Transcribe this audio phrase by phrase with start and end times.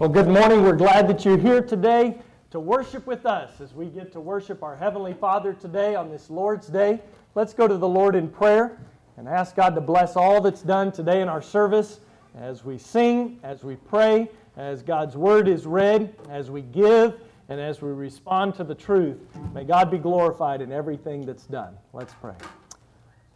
[0.00, 0.62] Well, good morning.
[0.62, 4.62] We're glad that you're here today to worship with us as we get to worship
[4.62, 7.02] our Heavenly Father today on this Lord's Day.
[7.34, 8.78] Let's go to the Lord in prayer
[9.18, 12.00] and ask God to bless all that's done today in our service
[12.34, 17.20] as we sing, as we pray, as God's Word is read, as we give,
[17.50, 19.18] and as we respond to the truth.
[19.52, 21.76] May God be glorified in everything that's done.
[21.92, 22.36] Let's pray.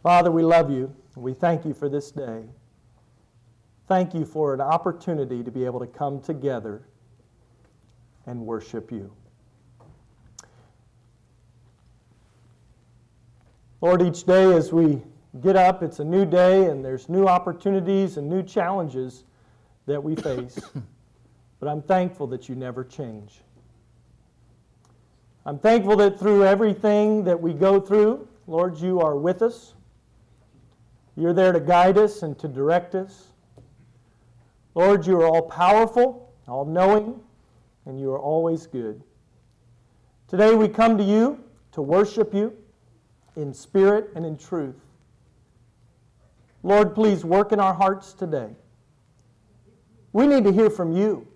[0.01, 0.91] Father, we love you.
[1.15, 2.45] We thank you for this day.
[3.87, 6.81] Thank you for an opportunity to be able to come together
[8.25, 9.11] and worship you.
[13.81, 15.01] Lord, each day as we
[15.41, 19.25] get up, it's a new day and there's new opportunities and new challenges
[19.85, 20.59] that we face.
[21.59, 23.41] but I'm thankful that you never change.
[25.45, 29.75] I'm thankful that through everything that we go through, Lord, you are with us.
[31.15, 33.27] You're there to guide us and to direct us.
[34.75, 37.19] Lord, you are all powerful, all knowing,
[37.85, 39.01] and you are always good.
[40.27, 42.53] Today we come to you to worship you
[43.37, 44.75] in spirit and in truth.
[46.61, 48.49] Lord, please work in our hearts today.
[50.13, 51.27] We need to hear from you.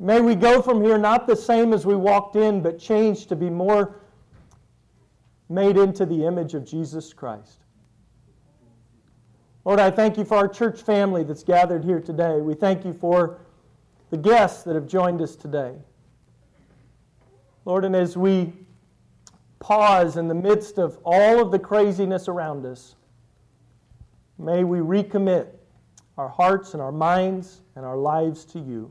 [0.00, 3.36] May we go from here not the same as we walked in, but changed to
[3.36, 4.00] be more
[5.48, 7.64] made into the image of Jesus Christ.
[9.64, 12.40] Lord, I thank you for our church family that's gathered here today.
[12.40, 13.38] We thank you for
[14.10, 15.74] the guests that have joined us today.
[17.64, 18.52] Lord, and as we
[19.58, 22.94] pause in the midst of all of the craziness around us,
[24.38, 25.48] may we recommit
[26.16, 28.90] our hearts and our minds and our lives to you.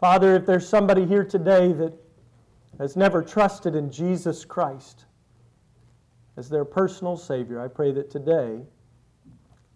[0.00, 1.92] Father, if there's somebody here today that
[2.78, 5.04] has never trusted in Jesus Christ
[6.38, 8.60] as their personal Savior, I pray that today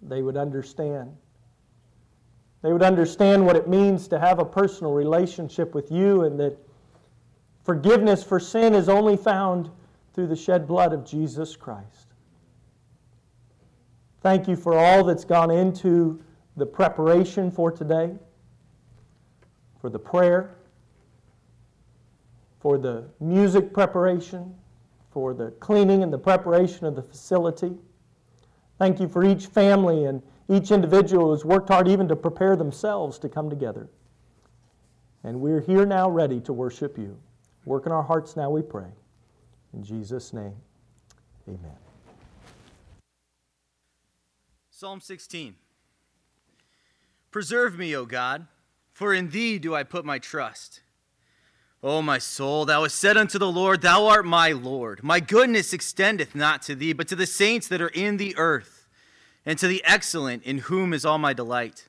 [0.00, 1.12] they would understand.
[2.62, 6.56] They would understand what it means to have a personal relationship with you and that
[7.64, 9.70] forgiveness for sin is only found
[10.14, 12.14] through the shed blood of Jesus Christ.
[14.20, 16.22] Thank you for all that's gone into
[16.56, 18.12] the preparation for today,
[19.80, 20.54] for the prayer,
[22.60, 24.54] for the music preparation,
[25.12, 27.72] for the cleaning and the preparation of the facility.
[28.78, 33.18] Thank you for each family and each individual who's worked hard even to prepare themselves
[33.20, 33.88] to come together.
[35.24, 37.18] And we're here now ready to worship you.
[37.64, 38.88] Work in our hearts now, we pray.
[39.72, 40.54] In Jesus' name,
[41.48, 41.76] amen.
[44.70, 45.54] Psalm 16
[47.30, 48.46] Preserve me, O God,
[48.92, 50.82] for in thee do I put my trust.
[51.82, 55.02] O my soul, thou hast said unto the Lord, Thou art my Lord.
[55.02, 58.86] My goodness extendeth not to thee, but to the saints that are in the earth,
[59.44, 61.88] and to the excellent, in whom is all my delight.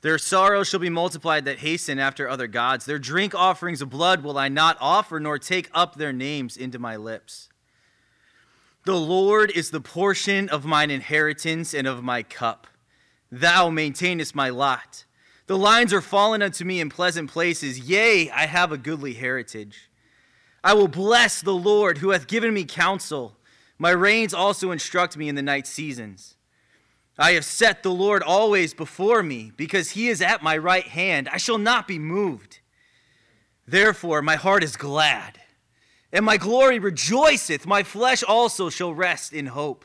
[0.00, 2.84] Their sorrow shall be multiplied that hasten after other gods.
[2.84, 6.78] Their drink offerings of blood will I not offer, nor take up their names into
[6.78, 7.48] my lips.
[8.86, 12.66] The Lord is the portion of mine inheritance and of my cup.
[13.30, 15.04] Thou maintainest my lot.
[15.50, 17.80] The lines are fallen unto me in pleasant places.
[17.80, 19.90] Yea, I have a goodly heritage.
[20.62, 23.36] I will bless the Lord who hath given me counsel.
[23.76, 26.36] My reins also instruct me in the night seasons.
[27.18, 31.28] I have set the Lord always before me, because he is at my right hand.
[31.32, 32.60] I shall not be moved.
[33.66, 35.40] Therefore, my heart is glad,
[36.12, 37.66] and my glory rejoiceth.
[37.66, 39.84] My flesh also shall rest in hope.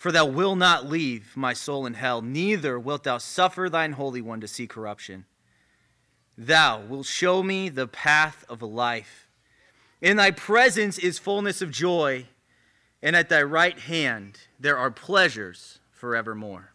[0.00, 4.22] For thou wilt not leave my soul in hell, neither wilt thou suffer thine Holy
[4.22, 5.26] One to see corruption.
[6.38, 9.28] Thou wilt show me the path of life.
[10.00, 12.24] In thy presence is fullness of joy,
[13.02, 16.72] and at thy right hand there are pleasures forevermore.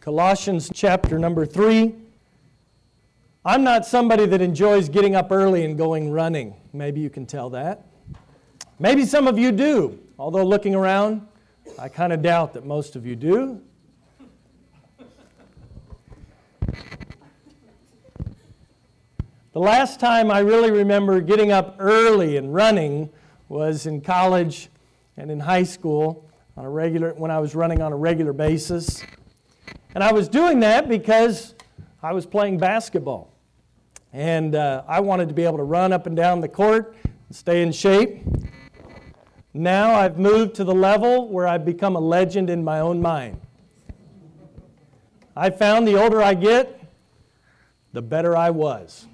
[0.00, 1.94] Colossians chapter number 3.
[3.44, 6.54] I'm not somebody that enjoys getting up early and going running.
[6.72, 7.84] Maybe you can tell that.
[8.78, 10.00] Maybe some of you do.
[10.18, 11.26] Although looking around,
[11.78, 13.60] I kind of doubt that most of you do.
[19.52, 23.10] The last time I really remember getting up early and running
[23.50, 24.70] was in college
[25.18, 29.02] and in high school on a regular when I was running on a regular basis.
[29.94, 31.54] And I was doing that because
[32.02, 33.34] I was playing basketball.
[34.14, 37.36] And uh, I wanted to be able to run up and down the court and
[37.36, 38.22] stay in shape.
[39.56, 43.40] Now I've moved to the level where I've become a legend in my own mind.
[45.34, 46.78] I found the older I get,
[47.94, 49.06] the better I was.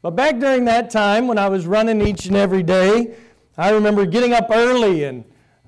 [0.00, 3.16] But back during that time when I was running each and every day,
[3.58, 5.24] I remember getting up early and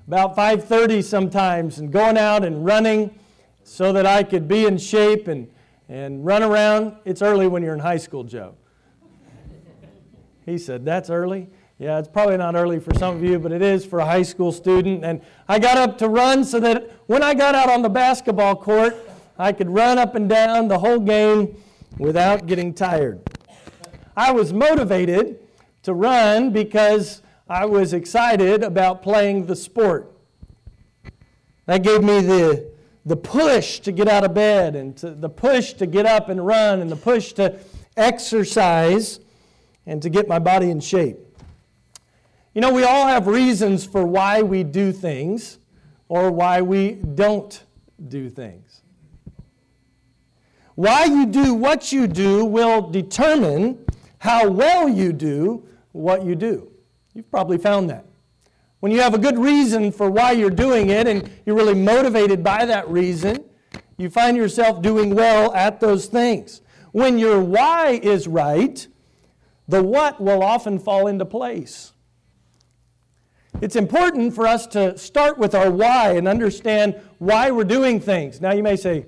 [0.07, 3.13] about 5:30 sometimes and going out and running
[3.63, 5.47] so that I could be in shape and,
[5.87, 6.95] and run around.
[7.05, 8.55] It's early when you're in high school, Joe.
[10.45, 11.49] He said, That's early?
[11.79, 14.23] Yeah, it's probably not early for some of you, but it is for a high
[14.23, 15.05] school student.
[15.05, 18.55] And I got up to run so that when I got out on the basketball
[18.55, 18.97] court,
[19.37, 21.55] I could run up and down the whole game
[21.99, 23.21] without getting tired.
[24.15, 25.39] I was motivated
[25.83, 30.11] to run because I was excited about playing the sport.
[31.67, 32.71] That gave me the,
[33.05, 36.43] the push to get out of bed and to, the push to get up and
[36.43, 37.59] run and the push to
[37.95, 39.19] exercise
[39.85, 41.19] and to get my body in shape.
[42.57, 45.59] You know, we all have reasons for why we do things
[46.09, 47.63] or why we don't
[48.07, 48.81] do things.
[50.73, 53.85] Why you do what you do will determine
[54.17, 56.71] how well you do what you do.
[57.13, 58.05] You've probably found that.
[58.79, 62.43] When you have a good reason for why you're doing it and you're really motivated
[62.43, 63.45] by that reason,
[63.97, 66.61] you find yourself doing well at those things.
[66.91, 68.87] When your why is right,
[69.67, 71.93] the what will often fall into place.
[73.61, 78.39] It's important for us to start with our why and understand why we're doing things.
[78.39, 79.05] Now, you may say,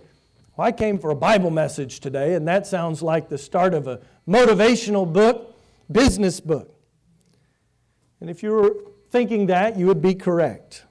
[0.58, 3.88] well, I came for a Bible message today, and that sounds like the start of
[3.88, 5.56] a motivational book,
[5.92, 6.76] business book.
[8.22, 8.76] And if you were
[9.12, 10.84] thinking that, you would be correct.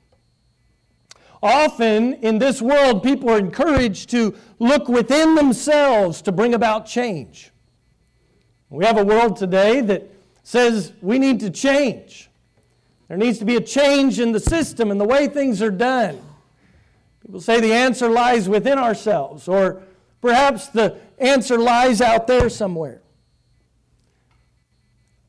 [1.43, 7.51] Often in this world, people are encouraged to look within themselves to bring about change.
[8.71, 10.11] We have a world today that
[10.43, 12.28] says we need to change.
[13.09, 16.21] There needs to be a change in the system and the way things are done.
[17.23, 19.83] People say the answer lies within ourselves, or
[20.21, 23.03] perhaps the answer lies out there somewhere.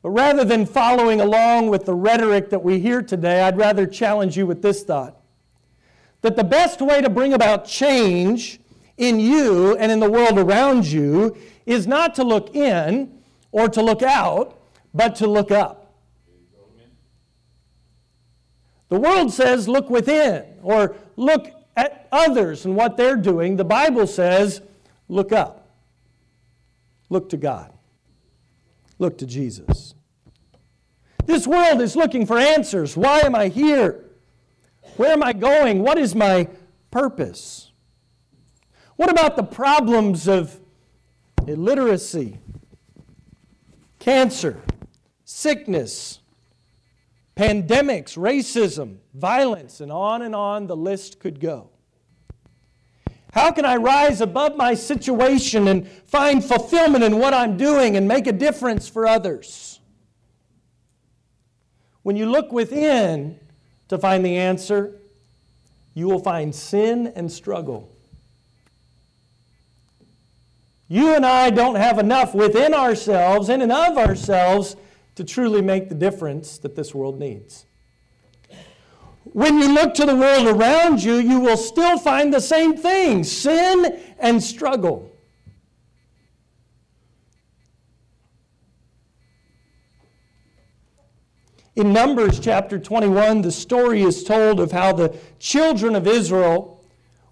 [0.01, 4.37] But rather than following along with the rhetoric that we hear today, I'd rather challenge
[4.37, 5.15] you with this thought
[6.21, 8.59] that the best way to bring about change
[8.97, 11.35] in you and in the world around you
[11.65, 13.21] is not to look in
[13.51, 14.59] or to look out,
[14.93, 15.78] but to look up.
[18.89, 23.55] The world says, look within, or look at others and what they're doing.
[23.55, 24.61] The Bible says,
[25.07, 25.69] look up.
[27.09, 27.71] Look to God.
[28.97, 29.95] Look to Jesus.
[31.25, 32.97] This world is looking for answers.
[32.97, 34.03] Why am I here?
[34.97, 35.81] Where am I going?
[35.83, 36.47] What is my
[36.91, 37.71] purpose?
[38.95, 40.59] What about the problems of
[41.47, 42.39] illiteracy,
[43.99, 44.61] cancer,
[45.23, 46.18] sickness,
[47.39, 51.69] pandemics, racism, violence, and on and on the list could go.
[53.31, 58.09] How can I rise above my situation and find fulfillment in what I'm doing and
[58.09, 59.79] make a difference for others?
[62.03, 63.39] When you look within
[63.87, 64.99] to find the answer,
[65.93, 67.89] you will find sin and struggle.
[70.89, 74.75] You and I don't have enough within ourselves, in and of ourselves,
[75.19, 77.65] to truly make the difference that this world needs.
[79.25, 83.29] When you look to the world around you, you will still find the same things
[83.29, 85.13] sin and struggle.
[91.75, 96.81] In Numbers chapter 21, the story is told of how the children of Israel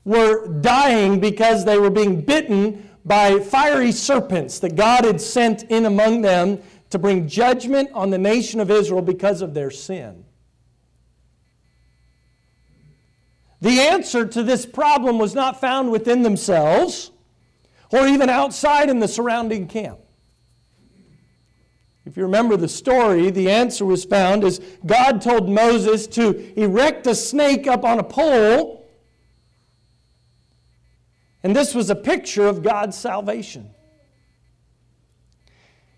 [0.04, 5.86] were dying because they were being bitten by fiery serpents that God had sent in
[5.86, 10.24] among them to bring judgment on the nation of Israel because of their sin.
[13.62, 17.12] The answer to this problem was not found within themselves
[17.92, 20.00] or even outside in the surrounding camp.
[22.06, 27.06] If you remember the story, the answer was found as God told Moses to erect
[27.08, 28.88] a snake up on a pole.
[31.44, 33.72] And this was a picture of God's salvation.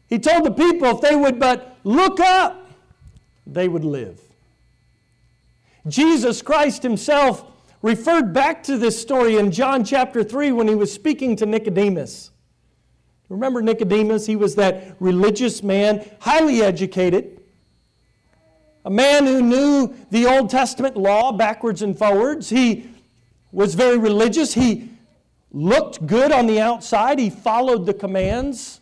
[0.09, 2.71] He told the people if they would but look up,
[3.45, 4.19] they would live.
[5.87, 7.45] Jesus Christ himself
[7.81, 12.31] referred back to this story in John chapter 3 when he was speaking to Nicodemus.
[13.29, 14.25] Remember Nicodemus?
[14.25, 17.41] He was that religious man, highly educated,
[18.83, 22.49] a man who knew the Old Testament law backwards and forwards.
[22.49, 22.89] He
[23.51, 24.53] was very religious.
[24.53, 24.89] He
[25.51, 28.81] looked good on the outside, he followed the commands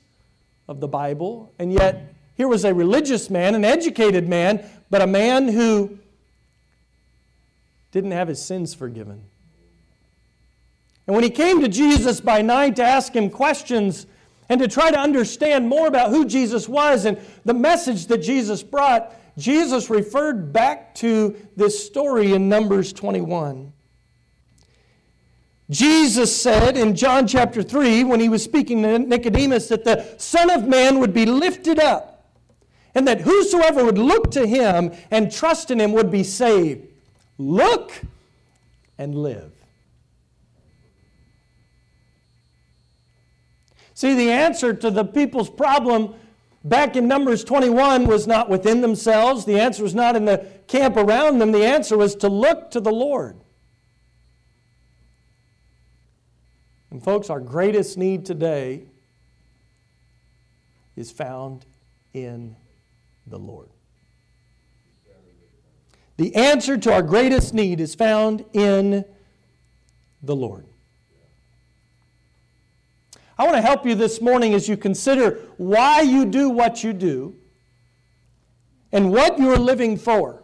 [0.67, 5.07] of the Bible, and yet here was a religious man, an educated man, but a
[5.07, 5.97] man who
[7.91, 9.23] didn't have his sins forgiven.
[11.07, 14.05] And when he came to Jesus by night to ask him questions
[14.49, 18.61] and to try to understand more about who Jesus was and the message that Jesus
[18.61, 23.71] brought, Jesus referred back to this story in Numbers 21.
[25.69, 30.49] Jesus said in John chapter 3, when he was speaking to Nicodemus, that the Son
[30.49, 32.31] of Man would be lifted up,
[32.95, 36.87] and that whosoever would look to him and trust in him would be saved.
[37.37, 37.91] Look
[38.97, 39.51] and live.
[43.93, 46.13] See, the answer to the people's problem
[46.63, 49.43] back in Numbers 21 was not within themselves.
[49.43, 51.51] The answer was not in the camp around them.
[51.51, 53.37] The answer was to look to the Lord.
[56.91, 58.83] And, folks, our greatest need today
[60.95, 61.65] is found
[62.13, 62.55] in
[63.27, 63.69] the Lord.
[66.17, 69.05] The answer to our greatest need is found in
[70.23, 70.65] the Lord.
[73.37, 76.91] I want to help you this morning as you consider why you do what you
[76.91, 77.35] do
[78.91, 80.41] and what you're living for.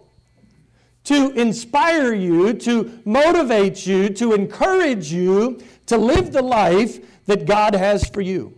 [1.05, 7.75] To inspire you, to motivate you, to encourage you to live the life that God
[7.75, 8.57] has for you.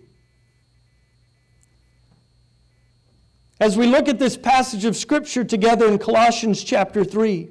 [3.60, 7.50] As we look at this passage of Scripture together in Colossians chapter 3,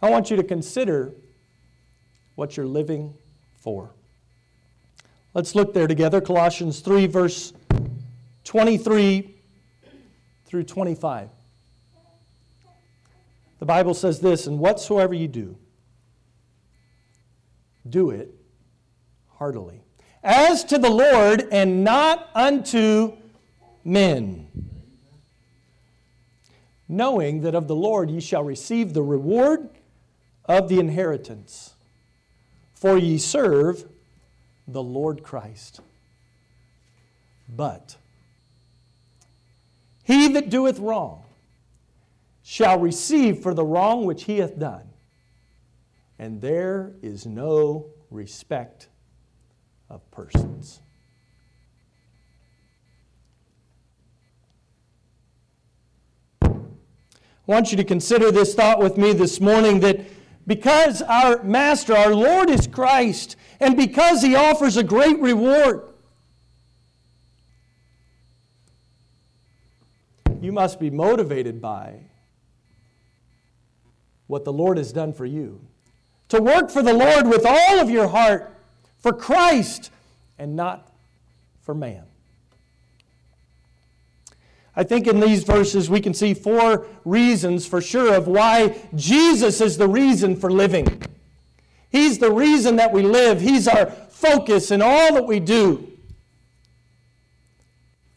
[0.00, 1.12] I want you to consider
[2.36, 3.14] what you're living
[3.58, 3.90] for.
[5.34, 6.20] Let's look there together.
[6.20, 7.52] Colossians 3, verse
[8.44, 9.34] 23
[10.46, 11.28] through 25.
[13.62, 15.56] The Bible says this, and whatsoever you do,
[17.88, 18.34] do it
[19.36, 19.84] heartily.
[20.20, 23.12] As to the Lord and not unto
[23.84, 24.48] men.
[26.88, 29.70] Knowing that of the Lord ye shall receive the reward
[30.46, 31.74] of the inheritance.
[32.74, 33.88] For ye serve
[34.66, 35.78] the Lord Christ.
[37.48, 37.94] But
[40.02, 41.21] he that doeth wrong
[42.42, 44.92] shall receive for the wrong which he hath done
[46.22, 48.86] and there is no respect
[49.90, 50.80] of persons.
[56.40, 56.50] I
[57.46, 59.98] want you to consider this thought with me this morning that
[60.46, 65.82] because our Master, our Lord is Christ, and because He offers a great reward,
[70.40, 72.11] you must be motivated by
[74.32, 75.60] what the Lord has done for you
[76.30, 78.56] to work for the Lord with all of your heart,
[78.98, 79.90] for Christ,
[80.38, 80.90] and not
[81.60, 82.04] for man.
[84.74, 89.60] I think in these verses we can see four reasons for sure of why Jesus
[89.60, 91.02] is the reason for living.
[91.90, 95.92] He's the reason that we live, He's our focus in all that we do.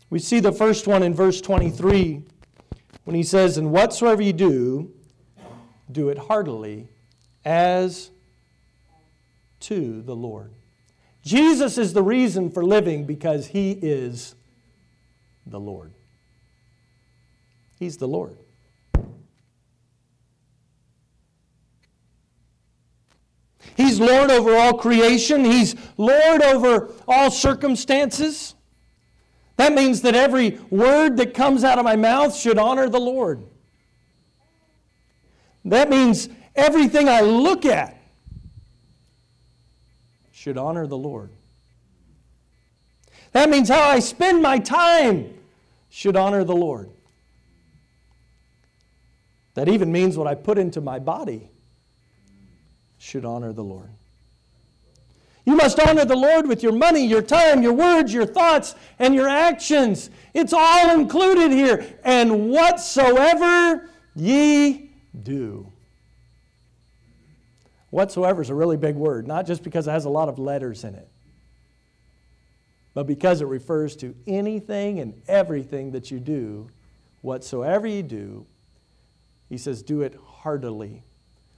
[0.10, 2.22] We see the first one in verse 23
[3.04, 4.95] when he says, And whatsoever you do,
[5.92, 6.88] do it heartily
[7.44, 8.12] as
[9.62, 10.52] to the Lord.
[11.24, 14.36] Jesus is the reason for living because he is
[15.46, 15.92] the Lord.
[17.80, 18.38] He's the Lord.
[23.76, 25.44] He's Lord over all creation.
[25.44, 28.56] He's Lord over all circumstances.
[29.58, 33.44] That means that every word that comes out of my mouth should honor the Lord.
[35.66, 37.98] That means Everything I look at
[40.32, 41.30] should honor the Lord.
[43.34, 45.34] That means how I spend my time
[45.90, 46.90] should honor the Lord.
[49.56, 51.50] That even means what I put into my body
[52.98, 53.90] should honor the Lord.
[55.44, 59.14] You must honor the Lord with your money, your time, your words, your thoughts, and
[59.14, 60.10] your actions.
[60.34, 61.86] It's all included here.
[62.04, 64.85] And whatsoever ye
[65.24, 65.72] do.
[67.90, 70.84] Whatsoever is a really big word, not just because it has a lot of letters
[70.84, 71.08] in it,
[72.94, 76.70] but because it refers to anything and everything that you do,
[77.22, 78.46] whatsoever you do,
[79.50, 81.04] he says, do it heartily.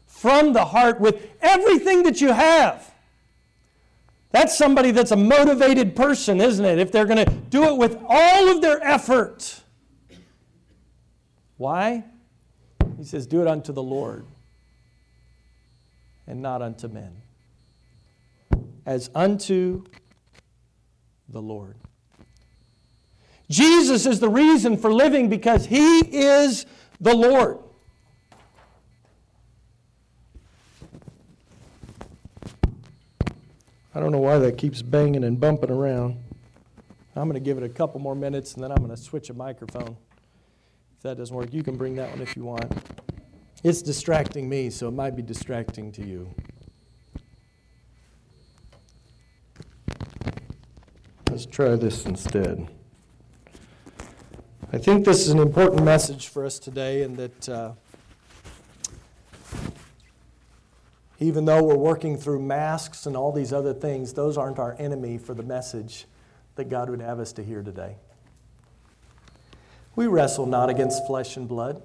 [0.06, 2.94] From the heart, with everything that you have.
[4.32, 6.80] That's somebody that's a motivated person, isn't it?
[6.80, 9.62] If they're going to do it with all of their effort.
[11.58, 12.04] Why?
[12.98, 14.25] He says, do it unto the Lord
[16.25, 17.22] and not unto men,
[18.86, 19.84] as unto
[21.30, 21.75] the Lord.
[23.50, 26.66] Jesus is the reason for living because he is
[27.00, 27.60] the Lord.
[33.96, 36.18] I don't know why that keeps banging and bumping around.
[37.16, 39.30] I'm going to give it a couple more minutes and then I'm going to switch
[39.30, 39.98] a microphone.
[40.98, 42.72] If that doesn't work, you can bring that one if you want.
[43.63, 46.34] It's distracting me, so it might be distracting to you.
[51.30, 52.68] Let's try this instead.
[54.74, 57.72] I think this is an important message for us today, and that uh,
[61.20, 65.20] even though we're working through masks and all these other things, those aren't our enemy
[65.20, 66.06] for the message
[66.56, 67.98] that God would have us to hear today.
[69.98, 71.82] We wrestle not against flesh and blood,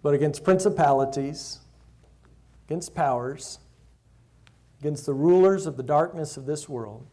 [0.00, 1.58] but against principalities,
[2.68, 3.58] against powers,
[4.78, 7.04] against the rulers of the darkness of this world,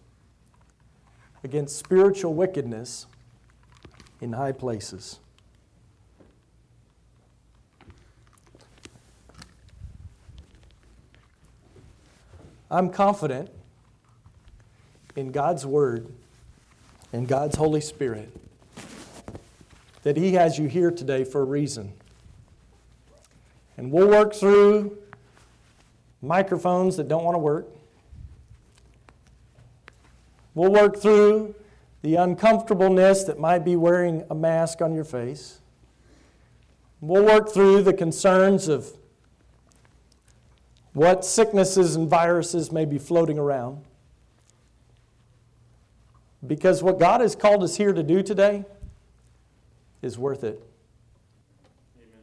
[1.43, 3.07] against spiritual wickedness
[4.21, 5.19] in high places.
[12.69, 13.49] I'm confident
[15.15, 16.13] in God's Word
[17.11, 18.31] and God's Holy Spirit
[20.05, 21.91] that He has you here today for a reason.
[23.75, 24.99] And we'll work through
[26.21, 27.67] microphones that don't want to work.
[30.53, 31.55] We'll work through
[32.03, 35.59] the uncomfortableness that might be wearing a mask on your face.
[37.01, 38.87] We'll work through the concerns of
[40.93, 43.83] what sicknesses and viruses may be floating around.
[46.45, 48.65] Because what God has called us here to do today
[50.05, 50.61] is worth it.
[51.97, 52.21] Amen.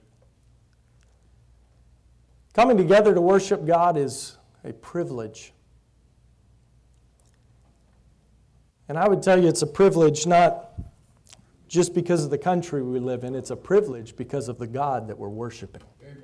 [2.55, 5.53] Coming together to worship God is a privilege.
[8.89, 10.71] And I would tell you it's a privilege not
[11.69, 15.09] just because of the country we live in, it's a privilege because of the God
[15.09, 15.83] that we're worshiping.
[16.03, 16.23] Amen.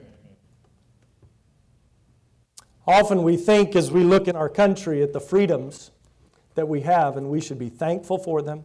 [2.87, 5.91] Often we think as we look in our country at the freedoms
[6.55, 8.65] that we have, and we should be thankful for them,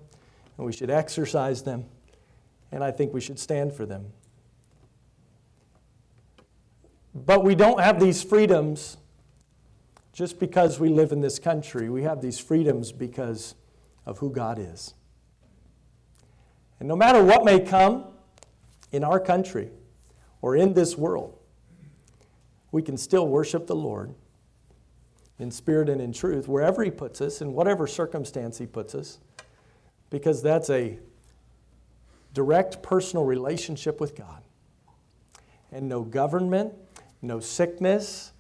[0.58, 1.86] and we should exercise them,
[2.74, 4.08] and I think we should stand for them.
[7.14, 8.98] But we don't have these freedoms
[10.12, 11.88] just because we live in this country.
[11.88, 13.54] We have these freedoms because
[14.08, 14.96] of who God is.
[16.80, 18.06] And no matter what may come
[18.92, 19.70] in our country
[20.42, 21.38] or in this world,
[22.72, 24.16] we can still worship the Lord
[25.38, 29.20] in spirit and in truth wherever He puts us, in whatever circumstance He puts us,
[30.10, 30.98] because that's a
[32.34, 34.44] direct personal relationship with God.
[35.72, 36.74] And no government,
[37.22, 38.32] no sickness,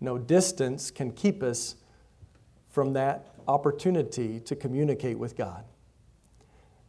[0.00, 1.76] no distance can keep us
[2.68, 5.64] from that opportunity to communicate with God.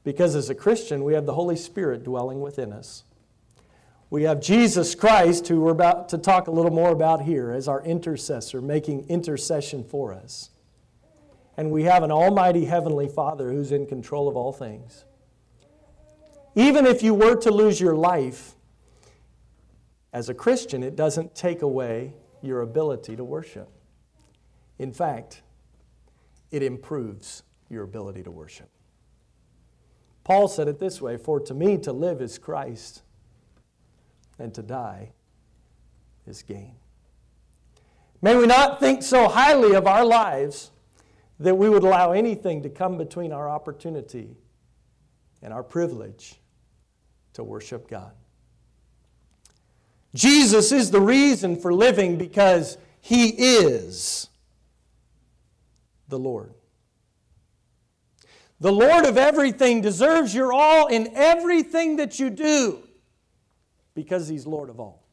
[0.04, 3.04] Because as a Christian, we have the Holy Spirit dwelling within us.
[4.10, 7.68] We have Jesus Christ, who we're about to talk a little more about here, as
[7.68, 10.52] our intercessor, making intercession for us.
[11.58, 15.06] And we have an almighty heavenly Father who's in control of all things.
[16.56, 18.56] Even if you were to lose your life,
[20.14, 23.70] as a Christian, it doesn't take away your ability to worship.
[24.80, 25.42] In fact,
[26.52, 28.70] it improves your ability to worship.
[30.24, 33.04] Paul said it this way For to me to live is Christ,
[34.40, 35.12] and to die
[36.26, 36.76] is gain.
[38.22, 40.72] May we not think so highly of our lives
[41.42, 44.38] that we would allow anything to come between our opportunity
[45.42, 46.40] and our privilege
[47.36, 48.12] to worship God.
[50.14, 54.30] Jesus is the reason for living because He is
[56.08, 56.54] the Lord.
[58.62, 62.80] The Lord of everything deserves your all in everything that you do
[63.94, 65.04] because He's Lord of all.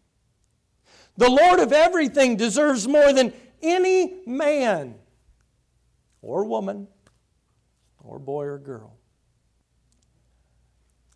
[1.17, 4.95] The Lord of everything deserves more than any man
[6.23, 6.87] or woman
[7.99, 8.97] or boy or girl.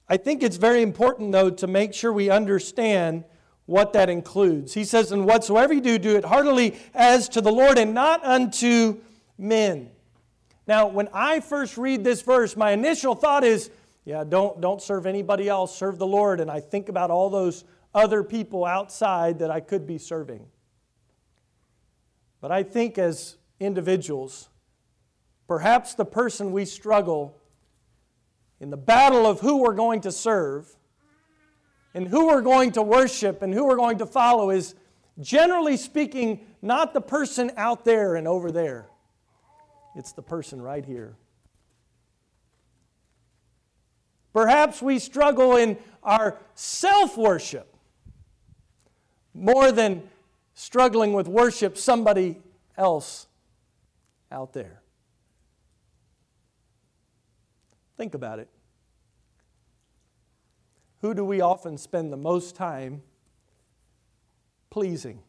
[0.08, 3.24] I think it's very important, though, to make sure we understand
[3.66, 4.74] what that includes.
[4.74, 8.24] He says, And whatsoever you do, do it heartily as to the Lord and not
[8.24, 9.00] unto
[9.36, 9.90] men.
[10.66, 13.70] Now, when I first read this verse, my initial thought is,
[14.04, 16.40] yeah, don't, don't serve anybody else, serve the Lord.
[16.40, 17.64] And I think about all those
[17.94, 20.46] other people outside that I could be serving.
[22.40, 24.48] But I think as individuals,
[25.48, 27.36] perhaps the person we struggle
[28.60, 30.68] in the battle of who we're going to serve
[31.94, 34.74] and who we're going to worship and who we're going to follow is,
[35.20, 38.86] generally speaking, not the person out there and over there.
[39.94, 41.16] It's the person right here.
[44.32, 47.74] Perhaps we struggle in our self worship
[49.32, 50.02] more than
[50.52, 52.40] struggling with worship somebody
[52.76, 53.26] else
[54.30, 54.75] out there.
[57.96, 58.48] Think about it.
[61.00, 63.02] Who do we often spend the most time
[64.70, 65.22] pleasing?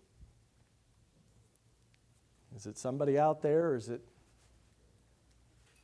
[2.55, 4.01] Is it somebody out there or is it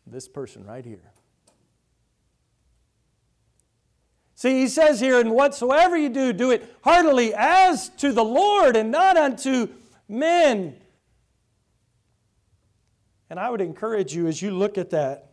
[0.08, 1.12] this person right here?
[4.36, 8.76] See, he says here, and whatsoever you do, do it heartily as to the Lord
[8.76, 9.69] and not unto
[10.10, 10.76] men.
[13.30, 15.30] And I would encourage you as you look at that,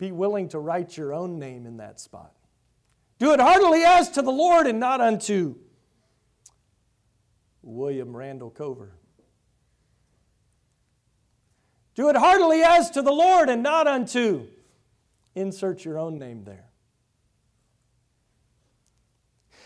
[0.00, 2.32] be willing to write your own name in that spot.
[3.18, 5.56] Do it heartily as to the Lord and not unto
[7.60, 8.94] William Randall Cover.
[11.94, 14.46] Do it heartily as to the Lord and not unto,
[15.34, 16.70] insert your own name there.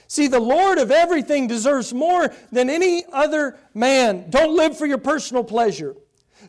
[0.09, 4.31] See, the Lord of everything deserves more than any other man.
[4.31, 5.95] Don't live for your personal pleasure,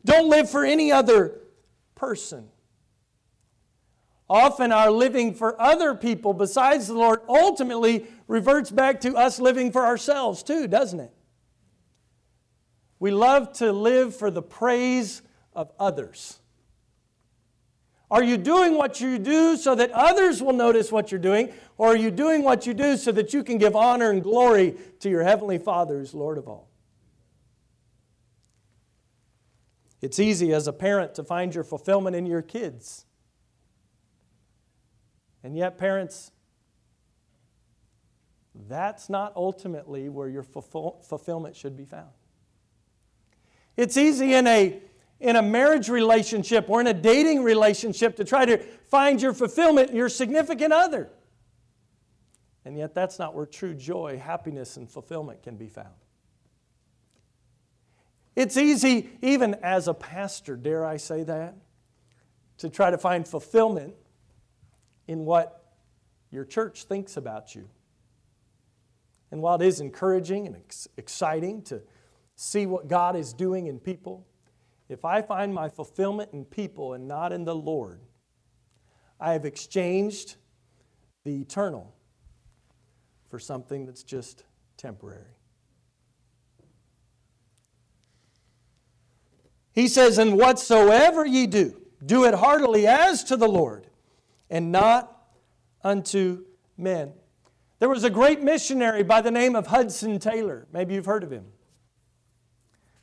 [0.03, 1.39] don't live for any other
[1.93, 2.49] person.
[4.27, 9.71] Often, our living for other people besides the Lord ultimately reverts back to us living
[9.71, 11.11] for ourselves, too, doesn't it?
[12.99, 15.21] We love to live for the praise
[15.53, 16.39] of others.
[18.09, 21.53] Are you doing what you do so that others will notice what you're doing?
[21.77, 24.75] Or are you doing what you do so that you can give honor and glory
[24.99, 26.69] to your Heavenly Father who's Lord of all?
[30.01, 33.04] It's easy as a parent to find your fulfillment in your kids.
[35.45, 36.31] And yet, parents,
[38.67, 42.09] that's not ultimately where your fulfillment should be found.
[43.77, 44.81] It's easy in a,
[45.19, 49.91] in a marriage relationship or in a dating relationship to try to find your fulfillment
[49.91, 51.11] in your significant other.
[52.65, 55.93] And yet, that's not where true joy, happiness, and fulfillment can be found.
[58.35, 61.53] It's easy, even as a pastor, dare I say that,
[62.57, 63.93] to try to find fulfillment
[65.07, 65.73] in what
[66.31, 67.69] your church thinks about you.
[69.31, 71.81] And while it is encouraging and ex- exciting to
[72.35, 74.25] see what God is doing in people,
[74.87, 78.01] if I find my fulfillment in people and not in the Lord,
[79.19, 80.35] I have exchanged
[81.23, 81.95] the eternal
[83.29, 84.43] for something that's just
[84.77, 85.35] temporary.
[89.71, 93.87] He says, And whatsoever ye do, do it heartily as to the Lord,
[94.49, 95.11] and not
[95.83, 96.45] unto
[96.77, 97.13] men.
[97.79, 100.67] There was a great missionary by the name of Hudson Taylor.
[100.71, 101.45] Maybe you've heard of him.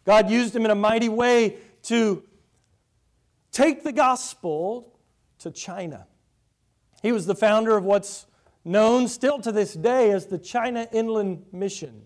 [0.05, 2.25] God used him in a mighty way to
[3.53, 4.99] take the gospel
[5.39, 6.07] to China.
[7.03, 8.27] He was the founder of what's
[8.65, 12.03] known still to this day as the China Inland Mission.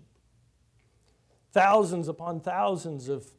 [1.52, 3.32] Thousands upon thousands of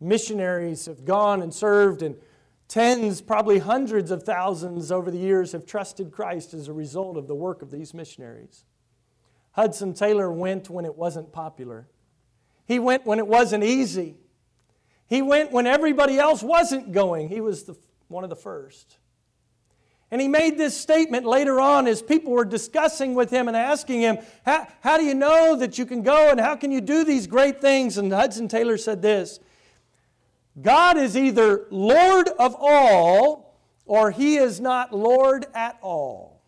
[0.00, 2.16] missionaries have gone and served, and
[2.68, 7.26] tens, probably hundreds of thousands over the years have trusted Christ as a result of
[7.26, 8.64] the work of these missionaries.
[9.52, 11.88] Hudson Taylor went when it wasn't popular.
[12.66, 14.16] He went when it wasn't easy.
[15.06, 17.28] He went when everybody else wasn't going.
[17.28, 17.76] He was the,
[18.08, 18.98] one of the first.
[20.10, 24.00] And he made this statement later on as people were discussing with him and asking
[24.00, 27.04] him, how, how do you know that you can go and how can you do
[27.04, 27.98] these great things?
[27.98, 29.40] And Hudson Taylor said this
[30.60, 36.42] God is either Lord of all or he is not Lord at all.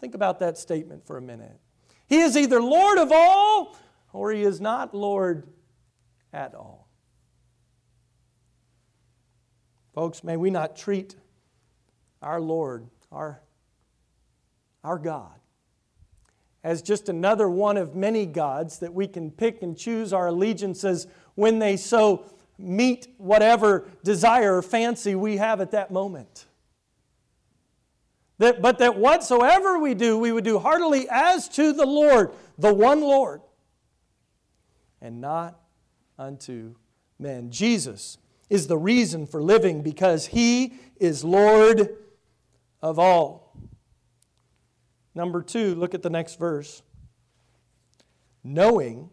[0.00, 1.58] Think about that statement for a minute.
[2.06, 3.76] He is either Lord of all
[4.12, 5.48] or he is not Lord
[6.32, 6.88] at all.
[9.94, 11.16] Folks, may we not treat
[12.20, 13.40] our Lord, our,
[14.82, 15.38] our God,
[16.64, 21.06] as just another one of many gods that we can pick and choose our allegiances
[21.34, 22.24] when they so
[22.58, 26.46] meet whatever desire or fancy we have at that moment.
[28.38, 32.72] That, but that whatsoever we do, we would do heartily as to the Lord, the
[32.72, 33.42] one Lord,
[35.02, 35.60] and not
[36.18, 36.74] unto
[37.18, 37.50] men.
[37.50, 41.96] Jesus is the reason for living because he is Lord
[42.80, 43.43] of all.
[45.14, 46.82] Number two, look at the next verse.
[48.42, 49.10] Knowing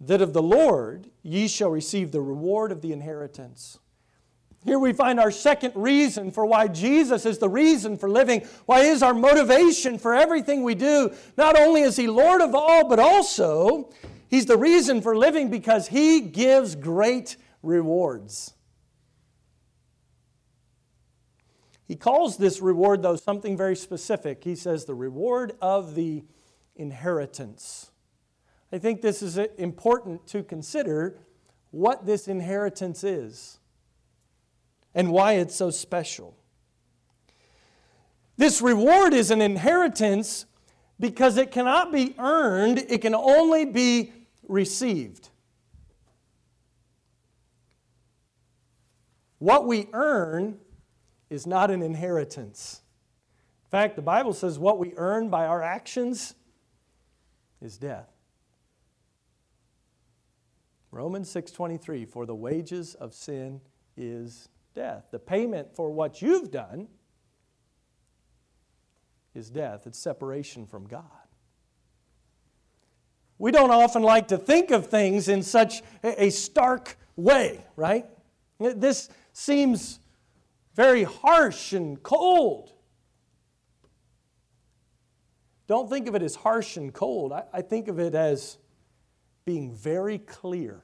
[0.00, 3.78] that of the Lord ye shall receive the reward of the inheritance.
[4.64, 8.80] Here we find our second reason for why Jesus is the reason for living, why
[8.80, 11.12] is our motivation for everything we do.
[11.36, 13.90] Not only is He Lord of all, but also
[14.28, 18.54] He's the reason for living because He gives great rewards.
[21.86, 24.42] He calls this reward, though, something very specific.
[24.44, 26.24] He says, the reward of the
[26.76, 27.90] inheritance.
[28.72, 31.18] I think this is important to consider
[31.70, 33.58] what this inheritance is.
[34.94, 36.36] and why it's so special.
[38.36, 40.46] This reward is an inheritance
[41.00, 44.12] because it cannot be earned, it can only be
[44.46, 45.28] received.
[49.38, 50.58] What we earn
[51.34, 52.80] is not an inheritance.
[53.66, 56.34] In fact, the Bible says what we earn by our actions
[57.60, 58.10] is death.
[60.90, 63.60] Romans 6:23 for the wages of sin
[63.96, 65.10] is death.
[65.10, 66.88] The payment for what you've done
[69.34, 69.86] is death.
[69.88, 71.02] It's separation from God.
[73.38, 78.06] We don't often like to think of things in such a stark way, right?
[78.60, 79.98] This seems
[80.74, 82.72] very harsh and cold.
[85.66, 87.32] Don't think of it as harsh and cold.
[87.32, 88.58] I, I think of it as
[89.44, 90.82] being very clear.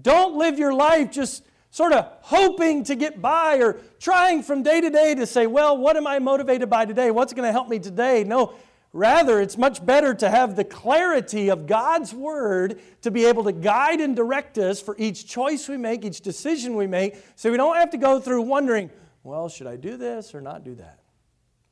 [0.00, 4.80] Don't live your life just sort of hoping to get by or trying from day
[4.80, 7.10] to day to say, well, what am I motivated by today?
[7.10, 8.24] What's going to help me today?
[8.24, 8.54] No,
[8.92, 13.52] rather, it's much better to have the clarity of God's Word to be able to
[13.52, 17.56] guide and direct us for each choice we make, each decision we make, so we
[17.56, 18.90] don't have to go through wondering,
[19.22, 21.00] well, should I do this or not do that?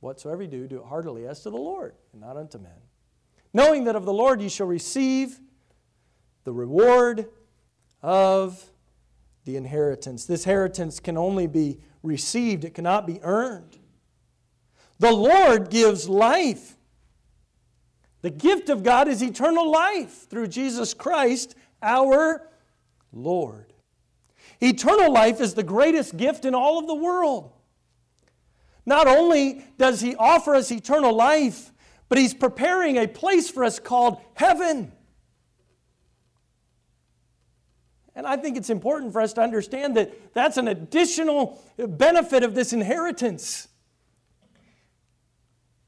[0.01, 2.73] Whatsoever you do, do it heartily as to the Lord and not unto men.
[3.53, 5.41] Knowing that of the Lord you shall receive
[6.45, 7.27] the reward
[8.03, 8.71] of
[9.45, 10.25] the inheritance.
[10.25, 13.79] This inheritance can only be received, it cannot be earned.
[14.99, 16.77] The Lord gives life.
[18.23, 22.49] The gift of God is eternal life through Jesus Christ, our
[23.13, 23.73] Lord.
[24.61, 27.53] Eternal life is the greatest gift in all of the world.
[28.85, 31.73] Not only does He offer us eternal life,
[32.09, 34.93] but He's preparing a place for us called heaven.
[38.17, 42.55] And I think it's important for us to understand that that's an additional benefit of
[42.55, 43.69] this inheritance.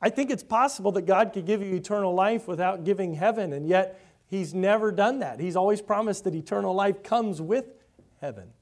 [0.03, 3.69] I think it's possible that God could give you eternal life without giving heaven, and
[3.69, 5.41] yet He's never done that.
[5.41, 7.67] He's always promised that eternal life comes with
[8.21, 8.53] heaven.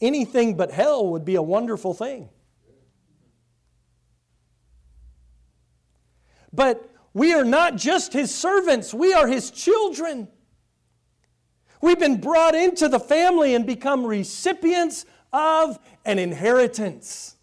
[0.00, 2.30] Anything but hell would be a wonderful thing.
[6.50, 10.28] But we are not just his servants, we are his children.
[11.82, 17.36] We've been brought into the family and become recipients of an inheritance.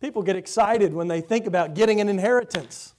[0.00, 2.94] People get excited when they think about getting an inheritance.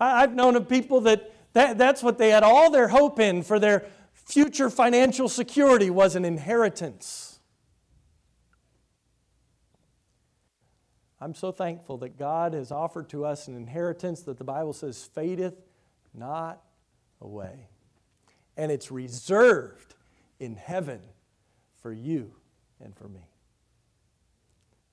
[0.00, 3.58] I've known of people that, that that's what they had all their hope in for
[3.58, 7.38] their future financial security was an inheritance.
[11.20, 15.08] I'm so thankful that God has offered to us an inheritance that the Bible says
[15.14, 15.54] fadeth
[16.12, 16.62] not
[17.20, 17.68] away.
[18.56, 19.93] And it's reserved
[20.44, 21.00] in heaven
[21.80, 22.32] for you
[22.80, 23.28] and for me.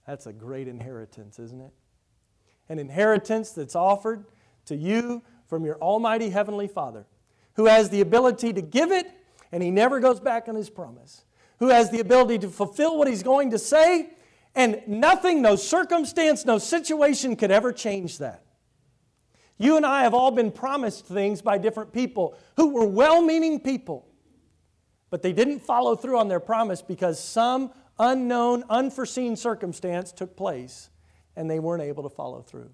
[0.07, 1.73] That's a great inheritance, isn't it?
[2.69, 4.25] An inheritance that's offered
[4.65, 7.05] to you from your Almighty Heavenly Father,
[7.55, 9.07] who has the ability to give it
[9.51, 11.25] and He never goes back on His promise,
[11.59, 14.09] who has the ability to fulfill what He's going to say
[14.55, 18.43] and nothing, no circumstance, no situation could ever change that.
[19.57, 23.59] You and I have all been promised things by different people who were well meaning
[23.59, 24.07] people,
[25.11, 30.89] but they didn't follow through on their promise because some unknown, unforeseen circumstance took place
[31.35, 32.71] and they weren't able to follow through.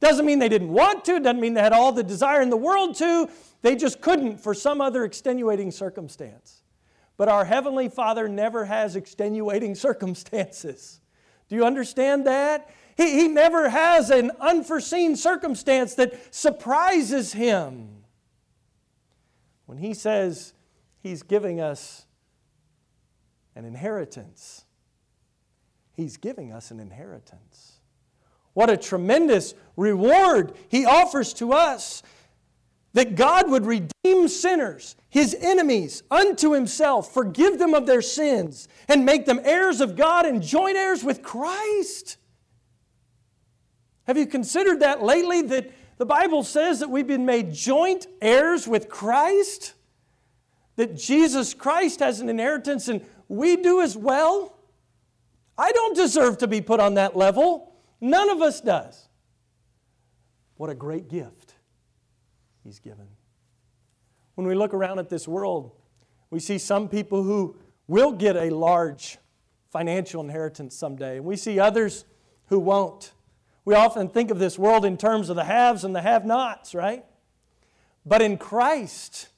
[0.00, 2.56] Doesn't mean they didn't want to, doesn't mean they had all the desire in the
[2.56, 3.30] world to,
[3.62, 6.62] they just couldn't for some other extenuating circumstance.
[7.16, 11.00] But our Heavenly Father never has extenuating circumstances.
[11.48, 12.68] Do you understand that?
[12.96, 18.04] He, he never has an unforeseen circumstance that surprises Him.
[19.64, 20.52] When He says
[21.06, 22.04] He's giving us
[23.54, 24.64] an inheritance,
[25.92, 27.78] He's giving us an inheritance.
[28.54, 32.02] What a tremendous reward He offers to us
[32.94, 39.04] that God would redeem sinners, his enemies, unto himself, forgive them of their sins, and
[39.04, 42.16] make them heirs of God and joint heirs with Christ.
[44.08, 45.42] Have you considered that lately?
[45.42, 49.74] That the Bible says that we've been made joint heirs with Christ?
[50.76, 54.58] That Jesus Christ has an inheritance and we do as well?
[55.58, 57.74] I don't deserve to be put on that level.
[58.00, 59.08] None of us does.
[60.56, 61.54] What a great gift.
[62.62, 63.08] He's given.
[64.34, 65.72] When we look around at this world,
[66.30, 69.18] we see some people who will get a large
[69.70, 72.04] financial inheritance someday, and we see others
[72.46, 73.12] who won't.
[73.64, 76.74] We often think of this world in terms of the haves and the have nots,
[76.74, 77.04] right?
[78.04, 79.28] But in Christ,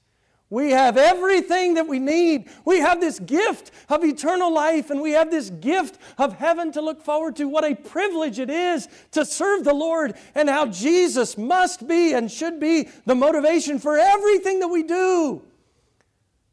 [0.50, 2.48] we have everything that we need.
[2.64, 6.80] We have this gift of eternal life, and we have this gift of heaven to
[6.80, 7.48] look forward to.
[7.48, 12.30] What a privilege it is to serve the Lord, and how Jesus must be and
[12.30, 15.42] should be the motivation for everything that we do.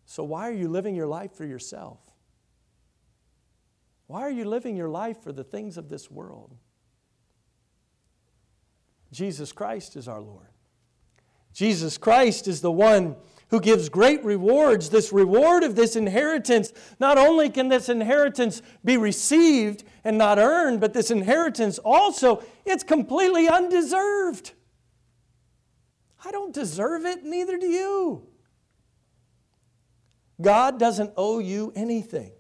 [0.06, 2.00] So, why are you living your life for yourself?
[4.08, 6.54] Why are you living your life for the things of this world?
[9.12, 10.48] Jesus Christ is our Lord.
[11.54, 13.16] Jesus Christ is the one
[13.50, 16.74] who gives great rewards, this reward of this inheritance.
[17.00, 22.84] Not only can this inheritance be received and not earned, but this inheritance also, it's
[22.84, 24.54] completely undeserved.
[26.24, 28.28] I don't deserve it, neither do you.
[30.42, 32.32] God doesn't owe you anything.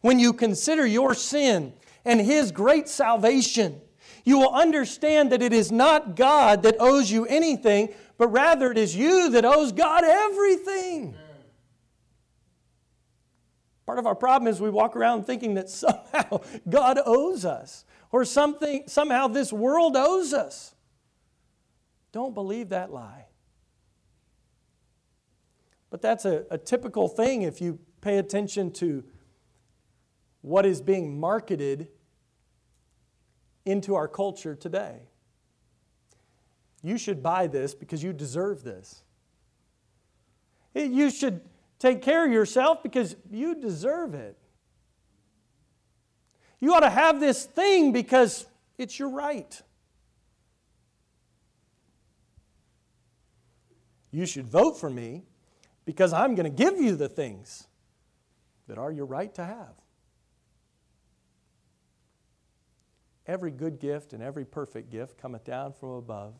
[0.00, 3.80] When you consider your sin and His great salvation,
[4.26, 8.76] you will understand that it is not God that owes you anything, but rather it
[8.76, 11.14] is you that owes God everything.
[13.86, 18.24] Part of our problem is we walk around thinking that somehow God owes us or
[18.24, 20.74] something somehow this world owes us.
[22.10, 23.26] Don't believe that lie.
[25.88, 29.04] But that's a, a typical thing if you pay attention to
[30.40, 31.90] what is being marketed
[33.66, 35.00] into our culture today.
[36.82, 39.02] You should buy this because you deserve this.
[40.74, 41.40] You should
[41.78, 44.38] take care of yourself because you deserve it.
[46.60, 48.46] You ought to have this thing because
[48.78, 49.60] it's your right.
[54.10, 55.24] You should vote for me
[55.84, 57.66] because I'm going to give you the things
[58.68, 59.74] that are your right to have.
[63.26, 66.34] Every good gift and every perfect gift cometh down from above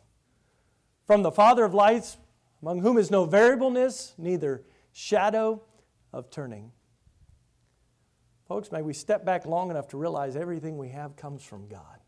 [1.07, 2.17] from the Father of lights,
[2.61, 5.61] among whom is no variableness, neither shadow
[6.11, 6.71] of turning.
[8.47, 11.99] Folks, may we step back long enough to realize everything we have comes from God.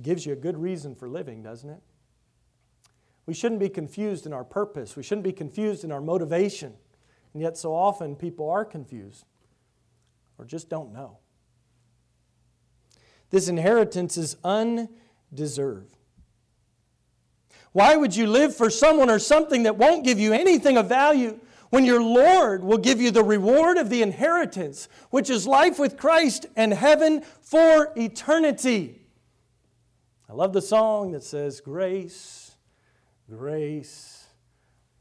[0.00, 1.80] Gives you a good reason for living, doesn't it?
[3.26, 4.96] We shouldn't be confused in our purpose.
[4.96, 6.74] We shouldn't be confused in our motivation.
[7.34, 9.26] And yet, so often, people are confused
[10.38, 11.18] or just don't know.
[13.30, 15.96] This inheritance is undeserved.
[17.72, 21.40] Why would you live for someone or something that won't give you anything of value
[21.70, 25.96] when your Lord will give you the reward of the inheritance, which is life with
[25.96, 29.02] Christ and heaven for eternity?
[30.28, 32.52] I love the song that says, Grace,
[33.28, 34.28] grace,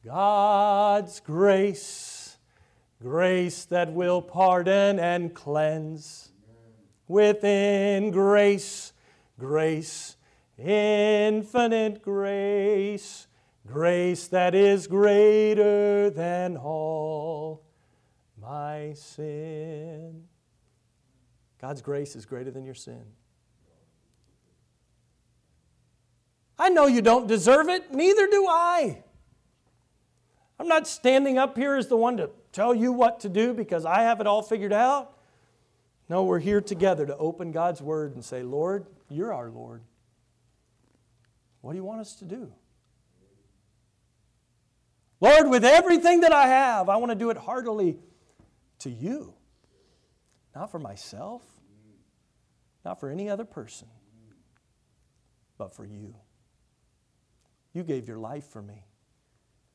[0.03, 2.22] God's grace,
[3.03, 6.31] grace that will pardon and cleanse
[7.09, 8.93] within grace,
[9.37, 10.15] grace,
[10.57, 13.27] infinite grace,
[13.67, 17.65] grace that is greater than all
[18.41, 20.23] my sin.
[21.59, 23.03] God's grace is greater than your sin.
[26.57, 29.03] I know you don't deserve it, neither do I.
[30.57, 33.85] I'm not standing up here as the one to tell you what to do because
[33.85, 35.17] I have it all figured out.
[36.07, 39.81] No, we're here together to open God's Word and say, Lord, you're our Lord.
[41.61, 42.51] What do you want us to do?
[45.19, 47.97] Lord, with everything that I have, I want to do it heartily
[48.79, 49.33] to you,
[50.53, 51.41] not for myself,
[52.83, 53.87] not for any other person,
[55.57, 56.15] but for you.
[57.73, 58.85] You gave your life for me.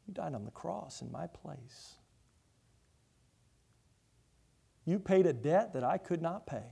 [0.07, 1.98] You died on the cross in my place.
[4.89, 6.65] You paid a debt that I could not pay.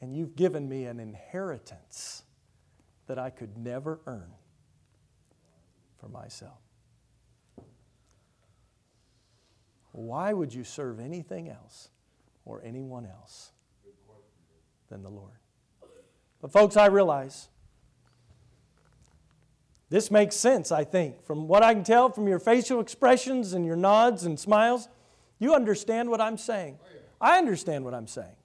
[0.00, 2.22] And you've given me an inheritance
[3.08, 4.30] that I could never earn
[5.98, 6.60] for myself.
[9.90, 11.88] Why would you serve anything else
[12.44, 13.50] or anyone else
[14.88, 15.34] than the Lord?
[16.40, 17.48] But, folks, I realize
[19.90, 21.24] this makes sense, I think.
[21.24, 24.88] From what I can tell from your facial expressions and your nods and smiles,
[25.38, 26.78] you understand what I'm saying.
[26.80, 26.86] Oh,
[27.20, 28.36] I understand what I'm saying.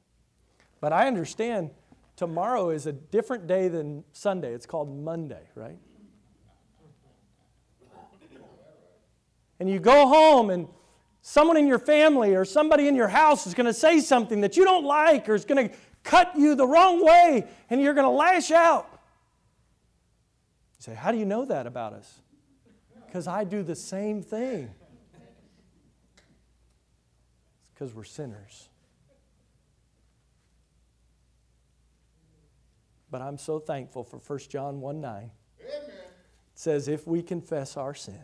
[0.79, 1.71] But I understand
[2.15, 4.53] tomorrow is a different day than Sunday.
[4.53, 5.77] It's called Monday, right?
[9.59, 10.67] And you go home and
[11.21, 14.57] someone in your family or somebody in your house is going to say something that
[14.57, 18.07] you don't like or is going to cut you the wrong way and you're going
[18.07, 18.87] to lash out.
[20.79, 22.21] You say, How do you know that about us?
[23.05, 24.71] Because I do the same thing.
[27.81, 28.69] Because we're sinners.
[33.09, 35.13] But I'm so thankful for 1 John 1 9.
[35.15, 35.31] Amen.
[35.63, 35.89] It
[36.53, 38.21] says, if we confess our sin,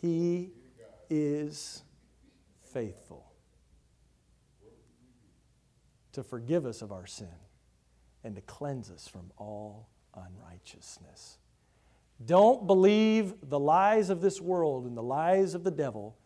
[0.00, 0.52] He
[1.10, 1.82] is
[2.72, 3.32] faithful
[6.12, 7.26] to forgive us of our sin
[8.22, 11.38] and to cleanse us from all unrighteousness.
[12.24, 16.16] Don't believe the lies of this world and the lies of the devil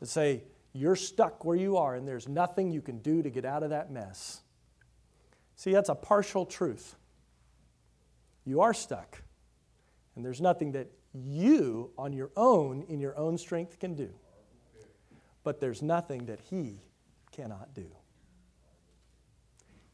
[0.00, 0.42] that say
[0.72, 3.70] you're stuck where you are and there's nothing you can do to get out of
[3.70, 4.40] that mess.
[5.56, 6.96] See, that's a partial truth.
[8.44, 9.22] You are stuck,
[10.16, 14.10] and there's nothing that you on your own, in your own strength, can do.
[15.44, 16.80] But there's nothing that He
[17.30, 17.86] cannot do.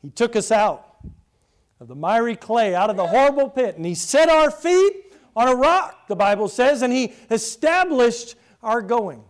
[0.00, 0.96] He took us out
[1.80, 5.48] of the miry clay, out of the horrible pit, and He set our feet on
[5.48, 9.22] a rock, the Bible says, and He established our going.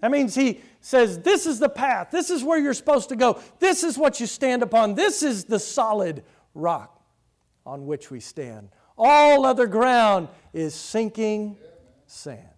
[0.00, 2.08] That means He says, This is the path.
[2.10, 3.40] This is where you're supposed to go.
[3.58, 4.94] This is what you stand upon.
[4.94, 6.22] This is the solid
[6.54, 7.00] rock
[7.64, 8.68] on which we stand.
[8.96, 11.56] All other ground is sinking
[12.06, 12.48] sand.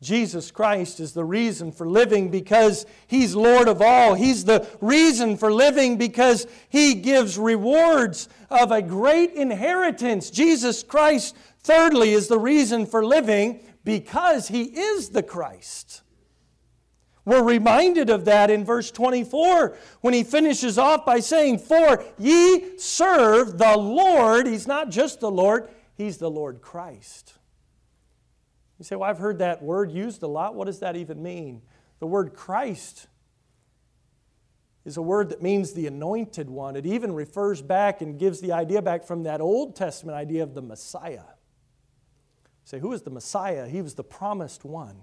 [0.00, 4.14] Jesus Christ is the reason for living because He's Lord of all.
[4.14, 10.30] He's the reason for living because He gives rewards of a great inheritance.
[10.30, 16.02] Jesus Christ, thirdly, is the reason for living because He is the Christ.
[17.24, 22.78] We're reminded of that in verse 24 when he finishes off by saying, For ye
[22.78, 24.48] serve the Lord.
[24.48, 27.34] He's not just the Lord, He's the Lord Christ.
[28.78, 30.56] You say, Well, I've heard that word used a lot.
[30.56, 31.62] What does that even mean?
[32.00, 33.06] The word Christ
[34.84, 36.74] is a word that means the anointed one.
[36.74, 40.54] It even refers back and gives the idea back from that Old Testament idea of
[40.54, 41.22] the Messiah.
[42.64, 43.66] Say, who is the Messiah?
[43.66, 44.96] He was the promised one.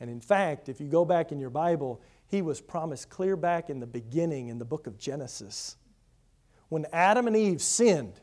[0.00, 3.70] And in fact, if you go back in your Bible, he was promised clear back
[3.70, 5.76] in the beginning in the book of Genesis.
[6.68, 8.20] When Adam and Eve sinned,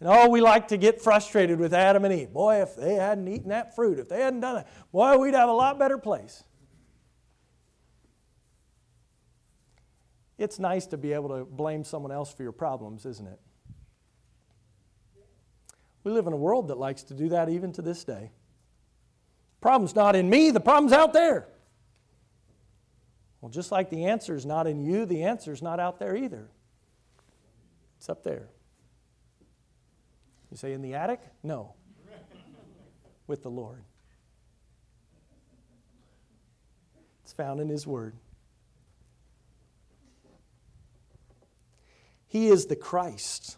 [0.00, 2.32] and oh, we like to get frustrated with Adam and Eve.
[2.32, 5.50] Boy, if they hadn't eaten that fruit, if they hadn't done it, boy, we'd have
[5.50, 6.42] a lot better place.
[10.38, 13.38] It's nice to be able to blame someone else for your problems, isn't it?
[16.04, 18.30] We live in a world that likes to do that even to this day.
[19.60, 21.46] Problem's not in me, the problem's out there.
[23.40, 26.16] Well, just like the answer is not in you, the answer is not out there
[26.16, 26.48] either.
[27.98, 28.48] It's up there.
[30.50, 31.20] You say, in the attic?
[31.42, 31.74] No.
[33.26, 33.84] With the Lord.
[37.22, 38.14] It's found in His Word.
[42.26, 43.56] He is the Christ.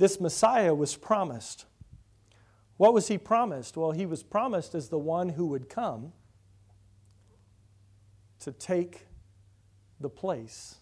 [0.00, 1.66] This Messiah was promised.
[2.78, 3.76] What was he promised?
[3.76, 6.14] Well, he was promised as the one who would come
[8.38, 9.08] to take
[10.00, 10.76] the place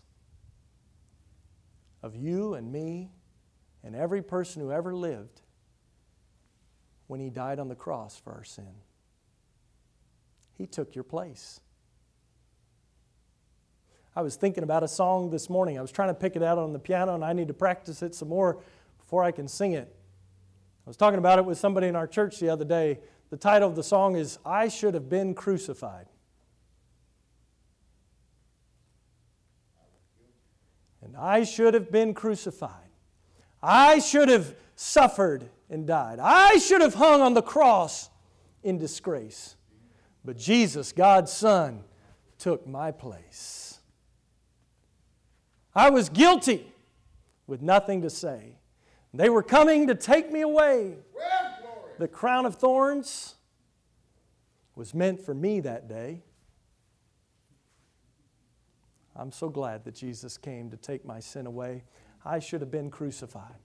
[2.00, 3.10] of you and me
[3.82, 5.40] and every person who ever lived
[7.08, 8.70] when he died on the cross for our sin.
[10.56, 11.58] He took your place.
[14.14, 15.76] I was thinking about a song this morning.
[15.76, 18.00] I was trying to pick it out on the piano, and I need to practice
[18.00, 18.62] it some more
[19.08, 19.90] before I can sing it.
[20.86, 22.98] I was talking about it with somebody in our church the other day.
[23.30, 26.08] The title of the song is I Should Have Been Crucified.
[31.02, 32.90] And I should have been crucified.
[33.62, 36.18] I should have suffered and died.
[36.20, 38.10] I should have hung on the cross
[38.62, 39.56] in disgrace.
[40.22, 41.82] But Jesus, God's Son,
[42.38, 43.80] took my place.
[45.74, 46.70] I was guilty
[47.46, 48.57] with nothing to say.
[49.18, 50.94] They were coming to take me away.
[51.98, 53.34] The crown of thorns
[54.76, 56.22] was meant for me that day.
[59.16, 61.82] I'm so glad that Jesus came to take my sin away.
[62.24, 63.56] I should have been crucified.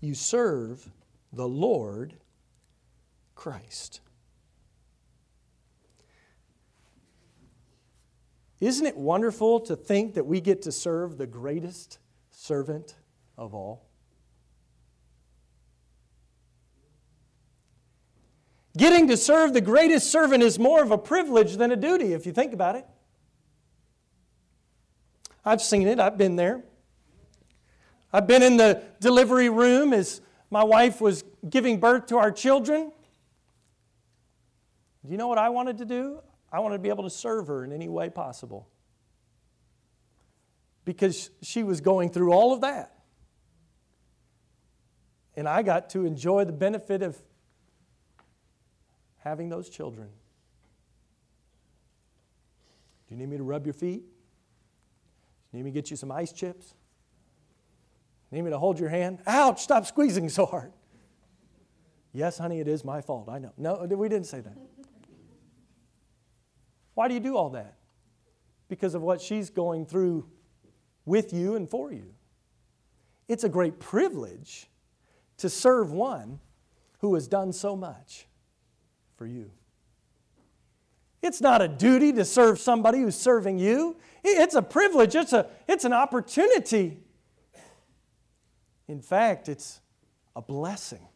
[0.00, 0.88] You serve
[1.32, 2.14] the Lord
[3.34, 4.00] Christ.
[8.60, 11.98] Isn't it wonderful to think that we get to serve the greatest
[12.30, 12.94] servant
[13.36, 13.86] of all?
[18.76, 22.26] Getting to serve the greatest servant is more of a privilege than a duty, if
[22.26, 22.86] you think about it.
[25.44, 26.64] I've seen it, I've been there.
[28.12, 32.92] I've been in the delivery room as my wife was giving birth to our children.
[35.04, 36.20] Do you know what I wanted to do?
[36.56, 38.66] I wanted to be able to serve her in any way possible.
[40.86, 42.94] Because she was going through all of that.
[45.34, 47.14] And I got to enjoy the benefit of
[49.18, 50.08] having those children.
[53.06, 54.04] Do you need me to rub your feet?
[54.06, 56.72] Do you need me to get you some ice chips?
[58.30, 59.18] Need me to hold your hand?
[59.26, 60.72] Ouch, stop squeezing so hard.
[62.14, 63.28] Yes, honey, it is my fault.
[63.28, 63.52] I know.
[63.58, 64.56] No, we didn't say that.
[66.96, 67.74] Why do you do all that?
[68.68, 70.26] Because of what she's going through
[71.04, 72.14] with you and for you.
[73.28, 74.66] It's a great privilege
[75.36, 76.40] to serve one
[77.00, 78.26] who has done so much
[79.14, 79.50] for you.
[81.22, 83.98] It's not a duty to serve somebody who's serving you.
[84.24, 86.96] It's a privilege, it's, a, it's an opportunity.
[88.88, 89.82] In fact, it's
[90.34, 91.06] a blessing.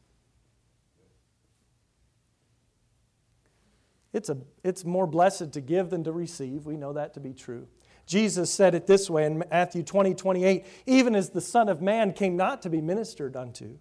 [4.13, 6.67] It's, a, it's more blessed to give than to receive.
[6.67, 7.69] We know that to be true.
[8.07, 12.13] Jesus said it this way in Matthew 20, 28 even as the Son of Man
[12.13, 13.79] came not to be ministered unto,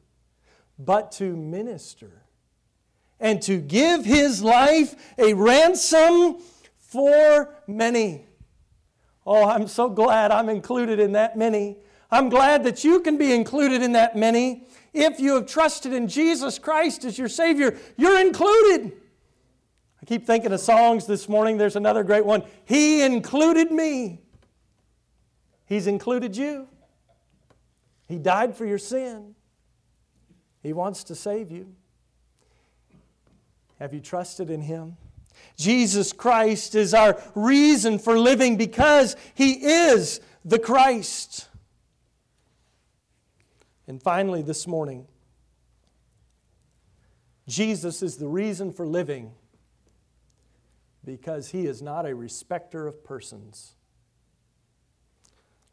[0.77, 2.21] but to minister
[3.19, 6.37] and to give his life a ransom
[6.77, 8.25] for many.
[9.25, 11.77] Oh, I'm so glad I'm included in that many.
[12.11, 14.67] I'm glad that you can be included in that many.
[14.93, 18.93] If you have trusted in Jesus Christ as your Savior, you're included.
[20.09, 21.59] Keep thinking of songs this morning.
[21.59, 22.41] There's another great one.
[22.65, 24.23] He included me.
[25.67, 26.67] He's included you.
[28.07, 29.35] He died for your sin.
[30.63, 31.75] He wants to save you.
[33.77, 34.97] Have you trusted in Him?
[35.55, 41.49] Jesus Christ is our reason for living because He is the Christ.
[43.87, 45.05] And finally, this morning,
[47.47, 49.33] Jesus is the reason for living
[51.03, 53.75] because He is not a respecter of persons.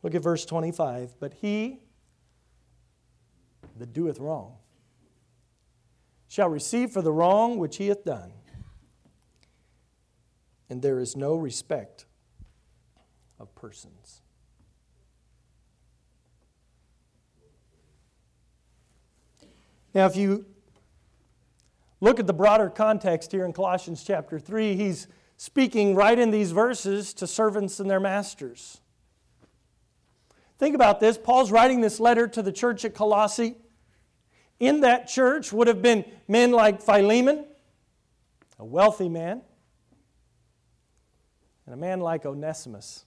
[0.03, 1.17] Look at verse 25.
[1.19, 1.81] But he
[3.77, 4.55] that doeth wrong
[6.29, 8.33] shall receive for the wrong which he hath done.
[10.71, 12.07] And there is no respect
[13.39, 14.23] of persons.
[19.95, 20.47] Now, if you
[22.01, 26.53] look at the broader context here in Colossians chapter 3, he's speaking right in these
[26.53, 28.81] verses to servants and their masters.
[30.59, 31.19] Think about this.
[31.19, 33.57] Paul's writing this letter to the church at Colossae
[34.59, 37.45] in that church would have been men like Philemon,
[38.59, 39.43] a wealthy man,
[41.67, 43.05] and a man like Onesimus,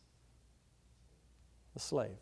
[1.76, 2.18] a slave.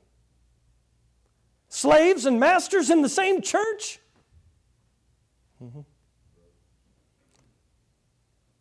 [1.67, 3.99] Slaves and masters in the same church?
[5.61, 5.81] Mm-hmm.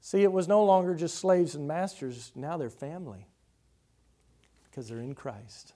[0.07, 3.27] See, it was no longer just slaves and masters, now they're family
[4.63, 5.73] because they're in Christ.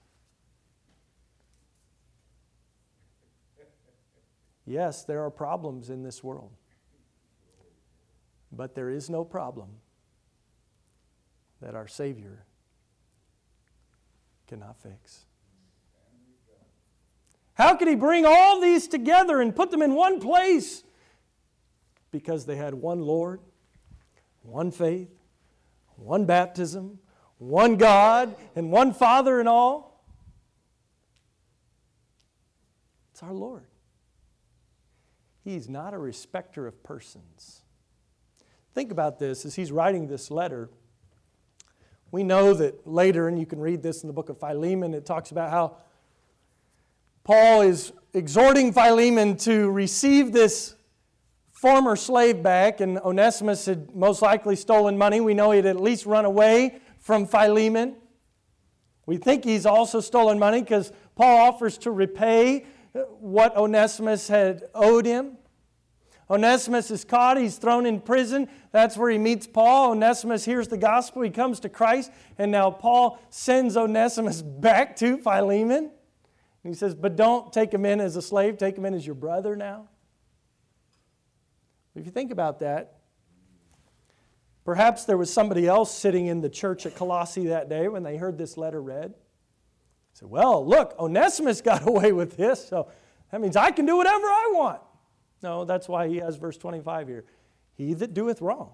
[4.64, 6.52] Yes, there are problems in this world,
[8.52, 9.68] but there is no problem
[11.60, 12.44] that our Savior
[14.46, 15.24] cannot fix.
[17.54, 20.84] How could He bring all these together and put them in one place?
[22.12, 23.40] Because they had one Lord,
[24.42, 25.10] one faith,
[25.96, 26.98] one baptism,
[27.38, 30.04] one God, and one Father in all.
[33.12, 33.64] It's our Lord.
[35.44, 37.62] He's not a respecter of persons.
[38.74, 40.70] Think about this as he's writing this letter.
[42.12, 45.06] We know that later, and you can read this in the book of Philemon, it
[45.06, 45.76] talks about how
[47.24, 50.74] Paul is exhorting Philemon to receive this
[51.60, 55.20] former slave back, and Onesimus had most likely stolen money.
[55.20, 57.96] We know he had at least run away from Philemon.
[59.04, 64.62] We think he's also stolen money because Paul offers to repay uh, what Onesimus had
[64.74, 65.36] owed him.
[66.30, 68.48] Onesimus is caught, he's thrown in prison.
[68.72, 69.90] That's where he meets Paul.
[69.90, 75.18] Onesimus hears the gospel, he comes to Christ, and now Paul sends Onesimus back to
[75.18, 75.90] Philemon.
[76.64, 79.04] And he says, But don't take him in as a slave, take him in as
[79.04, 79.88] your brother now.
[81.94, 82.98] If you think about that,
[84.64, 88.16] perhaps there was somebody else sitting in the church at Colossae that day when they
[88.16, 89.14] heard this letter read
[90.12, 92.88] said, Well, look, Onesimus got away with this, so
[93.30, 94.80] that means I can do whatever I want.
[95.42, 97.24] No, that's why he has verse 25 here.
[97.74, 98.72] He that doeth wrong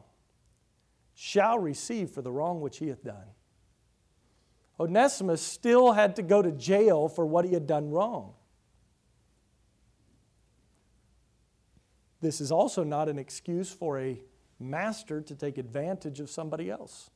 [1.15, 3.25] shall receive for the wrong which he hath done.
[4.79, 8.35] Onesimus still had to go to jail for what he had done wrong.
[12.21, 14.21] This is also not an excuse for a
[14.59, 17.11] master to take advantage of somebody else.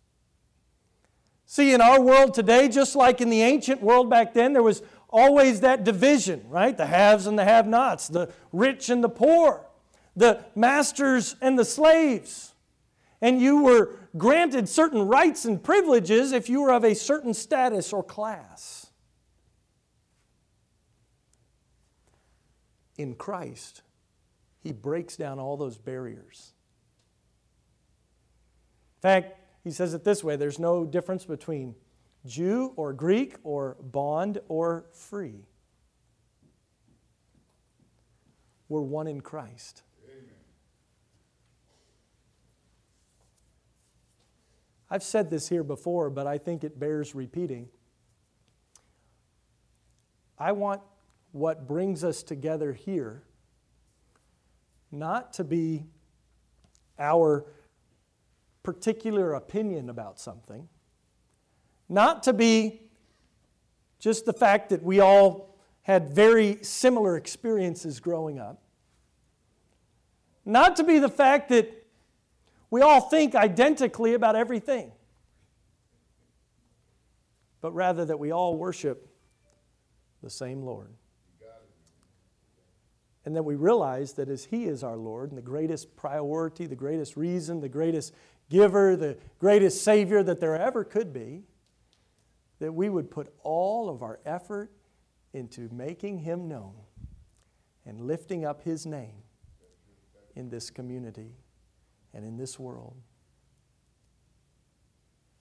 [1.46, 4.82] See, in our world today, just like in the ancient world back then, there was
[5.08, 6.76] always that division, right?
[6.76, 9.66] The haves and the have nots, the rich and the poor,
[10.14, 12.54] the masters and the slaves.
[13.20, 17.92] And you were granted certain rights and privileges if you were of a certain status
[17.92, 18.86] or class.
[22.96, 23.82] In Christ,
[24.60, 26.52] He breaks down all those barriers.
[28.98, 31.74] In fact, He says it this way there's no difference between
[32.26, 35.46] Jew or Greek or bond or free.
[38.68, 39.82] We're one in Christ.
[44.90, 47.68] I've said this here before, but I think it bears repeating.
[50.36, 50.80] I want
[51.32, 53.22] what brings us together here
[54.90, 55.84] not to be
[56.98, 57.46] our
[58.62, 60.68] particular opinion about something,
[61.88, 62.82] not to be
[63.98, 68.62] just the fact that we all had very similar experiences growing up,
[70.44, 71.86] not to be the fact that
[72.70, 74.92] we all think identically about everything,
[77.60, 79.08] but rather that we all worship
[80.22, 80.94] the same Lord.
[83.30, 86.74] And that we realize that as He is our Lord and the greatest priority, the
[86.74, 88.12] greatest reason, the greatest
[88.48, 91.44] giver, the greatest Savior that there ever could be,
[92.58, 94.72] that we would put all of our effort
[95.32, 96.74] into making Him known
[97.86, 99.22] and lifting up His name
[100.34, 101.36] in this community
[102.12, 102.96] and in this world.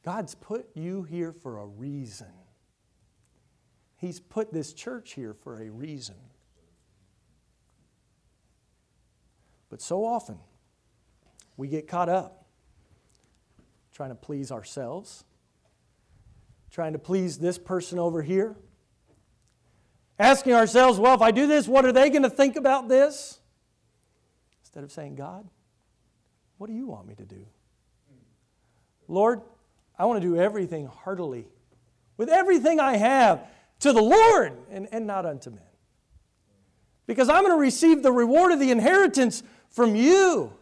[0.05, 2.33] God's put you here for a reason.
[3.97, 6.17] He's put this church here for a reason.
[9.69, 10.39] But so often,
[11.57, 12.45] we get caught up
[13.93, 15.23] trying to please ourselves,
[16.71, 18.55] trying to please this person over here,
[20.17, 23.39] asking ourselves, well, if I do this, what are they going to think about this?
[24.61, 25.47] Instead of saying, God,
[26.57, 27.45] what do you want me to do?
[29.07, 29.41] Lord,
[29.97, 31.47] I want to do everything heartily,
[32.15, 33.45] with everything I have,
[33.79, 35.59] to the Lord and, and not unto men.
[37.09, 39.41] Because I'm going to receive the reward of the inheritance
[39.71, 40.53] from you,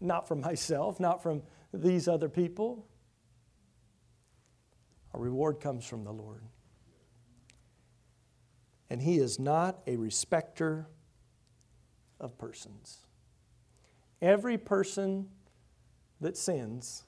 [0.00, 1.42] not from myself, not from
[1.74, 2.86] these other people.
[5.12, 6.42] Our reward comes from the Lord.
[8.88, 10.86] And He is not a respecter
[12.20, 12.98] of persons.
[14.20, 15.26] Every person
[16.20, 17.02] that sins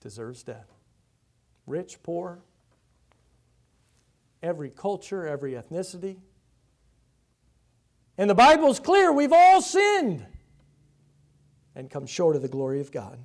[0.00, 0.72] deserves death.
[1.66, 2.40] Rich, poor,
[4.42, 6.16] every culture, every ethnicity.
[8.18, 10.26] And the Bible's clear we've all sinned
[11.74, 13.18] and come short of the glory of God.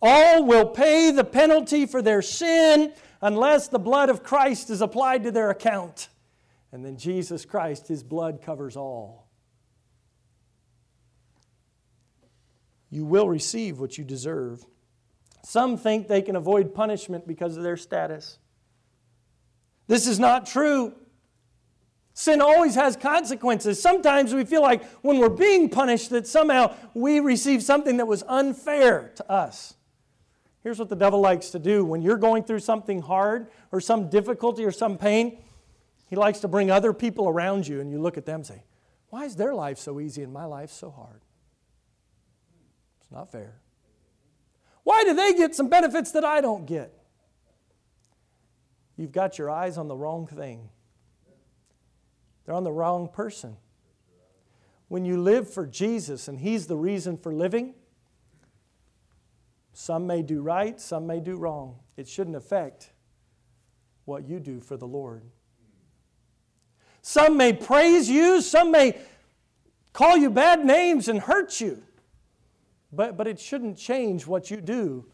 [0.00, 5.24] All will pay the penalty for their sin unless the blood of Christ is applied
[5.24, 6.08] to their account.
[6.72, 9.24] And then Jesus Christ, his blood covers all.
[12.94, 14.64] you will receive what you deserve.
[15.42, 18.38] Some think they can avoid punishment because of their status.
[19.86, 20.94] This is not true.
[22.14, 23.82] Sin always has consequences.
[23.82, 28.22] Sometimes we feel like when we're being punished that somehow we receive something that was
[28.28, 29.74] unfair to us.
[30.62, 34.08] Here's what the devil likes to do when you're going through something hard or some
[34.08, 35.38] difficulty or some pain,
[36.08, 38.62] he likes to bring other people around you and you look at them and say,
[39.10, 41.20] Why is their life so easy and my life so hard?
[43.00, 43.56] It's not fair.
[44.84, 47.03] Why do they get some benefits that I don't get?
[48.96, 50.68] You've got your eyes on the wrong thing,
[52.44, 53.56] they're on the wrong person.
[54.88, 57.74] When you live for Jesus and He's the reason for living,
[59.72, 61.80] some may do right, some may do wrong.
[61.96, 62.92] It shouldn't affect
[64.04, 65.22] what you do for the Lord.
[67.02, 68.98] Some may praise you, some may
[69.92, 71.82] call you bad names and hurt you.
[72.92, 75.06] But, but it shouldn't change what you do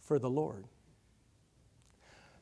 [0.00, 0.66] for the Lord.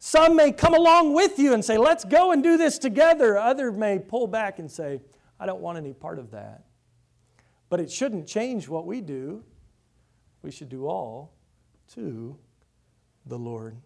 [0.06, 3.38] Some may come along with you and say, let's go and do this together.
[3.38, 5.00] Others may pull back and say,
[5.40, 6.64] I don't want any part of that.
[7.70, 9.42] But it shouldn't change what we do.
[10.42, 11.32] We should do all
[11.94, 12.36] to
[13.24, 13.78] the Lord.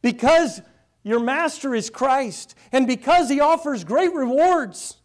[0.00, 0.62] Because
[1.02, 4.98] your master is Christ, and because he offers great rewards,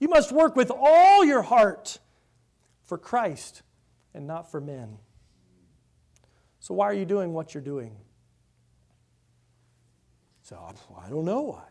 [0.00, 2.00] you must work with all your heart
[2.82, 3.62] for Christ
[4.14, 4.98] and not for men.
[6.58, 7.96] So, why are you doing what you're doing?
[10.46, 10.56] So,
[11.04, 11.64] I don't know why.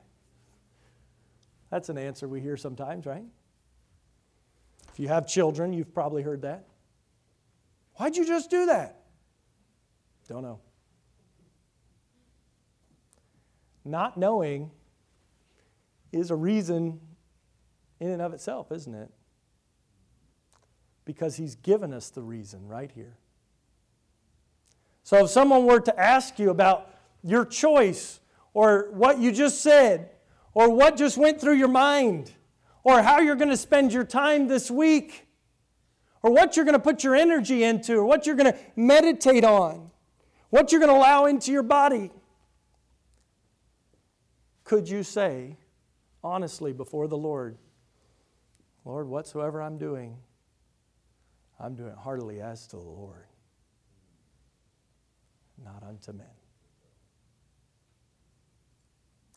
[1.70, 3.24] That's an answer we hear sometimes, right?
[4.92, 6.68] If you have children, you've probably heard that.
[7.94, 9.00] Why'd you just do that?
[10.28, 10.60] Don't know.
[13.86, 14.72] not knowing
[16.12, 17.00] is a reason
[18.00, 19.10] in and of itself, isn't it?
[21.06, 23.16] Because he's given us the reason right here.
[25.04, 28.20] So if someone were to ask you about your choice
[28.56, 30.10] or what you just said
[30.54, 32.32] or what just went through your mind
[32.84, 35.28] or how you're going to spend your time this week
[36.24, 39.44] or what you're going to put your energy into or what you're going to meditate
[39.44, 39.92] on,
[40.50, 42.10] what you're going to allow into your body,
[44.64, 45.58] could you say
[46.24, 47.58] honestly before the Lord,
[48.86, 50.16] Lord, whatsoever I'm doing,
[51.60, 53.28] I'm doing it heartily as to the Lord,
[55.62, 56.45] not unto men.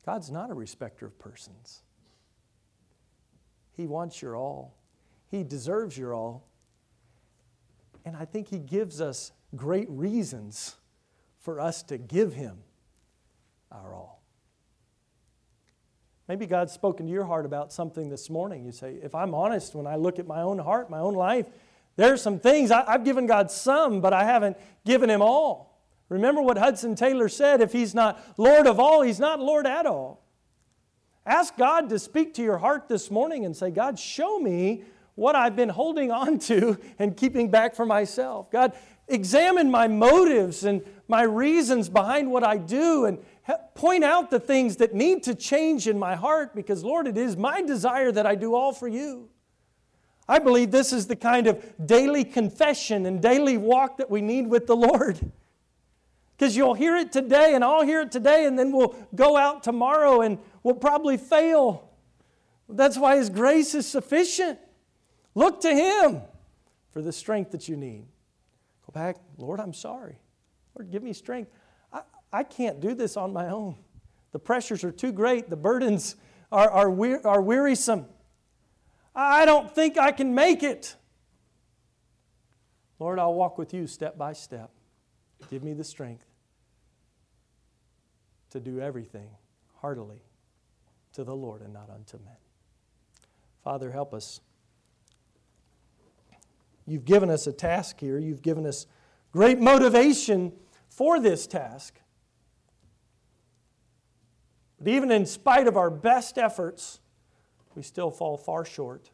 [0.08, 1.82] God's not a respecter of persons.
[3.76, 4.74] He wants your all.
[5.30, 6.46] He deserves your all.
[8.06, 10.76] And I think He gives us great reasons
[11.40, 12.56] for us to give Him
[13.70, 14.22] our all.
[16.26, 18.64] Maybe God's spoken to your heart about something this morning.
[18.64, 21.44] You say, if I'm honest, when I look at my own heart, my own life,
[21.96, 24.56] there are some things I, have given God some, but I haven't
[24.86, 25.67] given Him all.
[26.08, 29.86] Remember what Hudson Taylor said if He's not Lord of all, He's not Lord at
[29.86, 30.24] all.
[31.26, 34.84] Ask God to speak to your heart this morning and say, God, show me
[35.14, 38.50] what I've been holding on to and keeping back for myself.
[38.50, 38.72] God,
[39.08, 43.18] examine my motives and my reasons behind what I do and
[43.74, 47.36] point out the things that need to change in my heart because, Lord, it is
[47.36, 49.28] my desire that I do all for you.
[50.28, 54.46] I believe this is the kind of daily confession and daily walk that we need
[54.46, 55.18] with the Lord.
[56.38, 59.64] Because you'll hear it today, and I'll hear it today, and then we'll go out
[59.64, 61.90] tomorrow and we'll probably fail.
[62.68, 64.58] That's why His grace is sufficient.
[65.34, 66.20] Look to Him
[66.92, 68.06] for the strength that you need.
[68.86, 70.20] Go back, Lord, I'm sorry.
[70.76, 71.50] Lord, give me strength.
[71.92, 73.74] I, I can't do this on my own.
[74.30, 76.14] The pressures are too great, the burdens
[76.52, 78.06] are, are, are wearisome.
[79.12, 80.94] I don't think I can make it.
[83.00, 84.70] Lord, I'll walk with you step by step.
[85.50, 86.27] Give me the strength
[88.50, 89.30] to do everything
[89.80, 90.22] heartily
[91.12, 92.36] to the Lord and not unto men.
[93.62, 94.40] Father, help us.
[96.86, 98.18] You've given us a task here.
[98.18, 98.86] You've given us
[99.32, 100.52] great motivation
[100.88, 102.00] for this task.
[104.78, 107.00] But even in spite of our best efforts,
[107.74, 109.10] we still fall far short.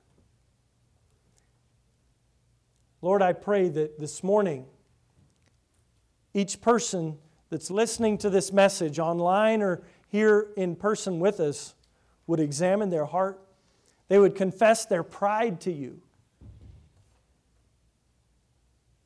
[3.01, 4.67] Lord, I pray that this morning,
[6.33, 7.19] each person
[7.55, 11.77] that's listening to this message online or here in person with us
[12.27, 13.41] would examine their heart.
[14.09, 16.01] They would confess their pride to you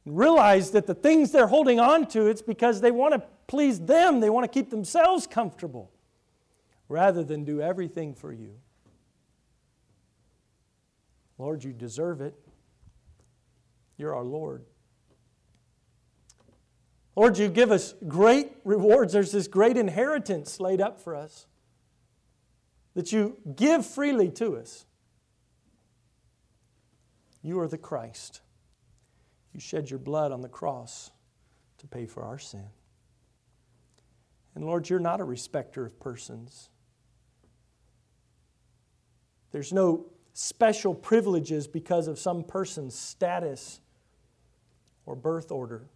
[0.06, 4.20] realize that the things they're holding on to, it's because they want to please them,
[4.20, 5.90] they want to keep themselves comfortable,
[6.88, 8.54] rather than do everything for you.
[11.36, 12.34] Lord, you deserve it.
[13.98, 14.64] You're our Lord.
[17.18, 19.12] Lord, you give us great rewards.
[19.12, 21.48] There's this great inheritance laid up for us
[22.94, 24.86] that you give freely to us.
[27.42, 28.42] You are the Christ.
[29.52, 31.10] You shed your blood on the cross
[31.78, 32.68] to pay for our sin.
[34.54, 36.70] And Lord, you're not a respecter of persons.
[39.50, 43.80] There's no special privileges because of some person's status
[45.04, 45.88] or birth order.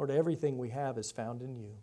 [0.00, 1.74] Lord, everything we have is found in you.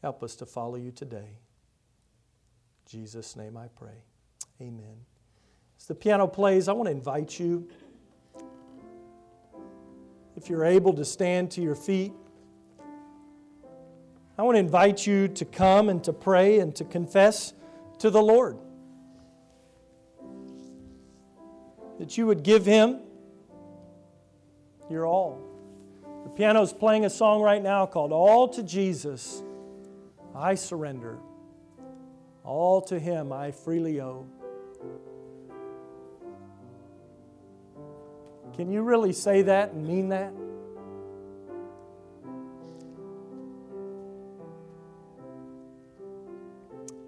[0.00, 1.16] Help us to follow you today.
[1.16, 4.04] In Jesus' name I pray.
[4.60, 4.94] Amen.
[5.76, 7.68] As the piano plays, I want to invite you,
[10.36, 12.12] if you're able to stand to your feet,
[14.38, 17.54] I want to invite you to come and to pray and to confess
[17.98, 18.56] to the Lord.
[21.98, 23.00] That you would give Him
[24.92, 25.40] your all.
[26.24, 29.42] The piano is playing a song right now called All to Jesus
[30.34, 31.18] I Surrender.
[32.44, 34.26] All to Him I freely owe.
[38.54, 40.32] Can you really say that and mean that?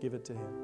[0.00, 0.63] Give it to Him.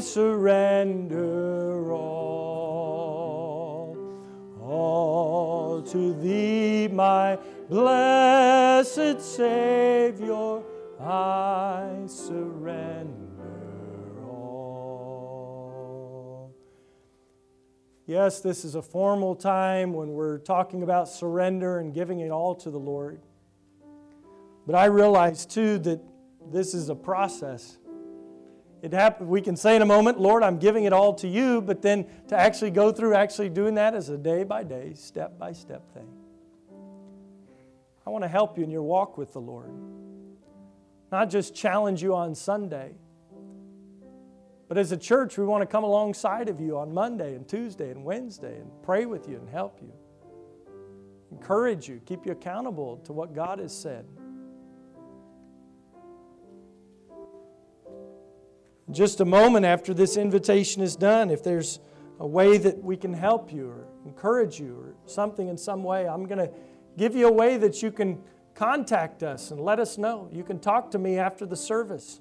[0.00, 3.96] surrender all.
[4.60, 10.62] All to Thee, my blessed Savior,
[11.00, 13.10] I surrender
[14.22, 16.54] all.
[18.06, 22.54] Yes, this is a formal time when we're talking about surrender and giving it all
[22.56, 23.20] to the Lord.
[24.66, 26.00] But I realize too that
[26.52, 27.78] this is a process.
[28.82, 31.60] It happen, we can say in a moment, Lord, I'm giving it all to you,
[31.60, 35.38] but then to actually go through actually doing that is a day by day, step
[35.38, 36.08] by step thing.
[38.06, 39.70] I want to help you in your walk with the Lord.
[41.12, 42.92] Not just challenge you on Sunday,
[44.68, 47.90] but as a church, we want to come alongside of you on Monday and Tuesday
[47.90, 49.92] and Wednesday and pray with you and help you,
[51.32, 54.06] encourage you, keep you accountable to what God has said.
[58.92, 61.80] Just a moment after this invitation is done, if there's
[62.18, 66.08] a way that we can help you or encourage you or something in some way,
[66.08, 66.50] I'm going to
[66.96, 68.22] give you a way that you can
[68.54, 70.28] contact us and let us know.
[70.32, 72.20] You can talk to me after the service.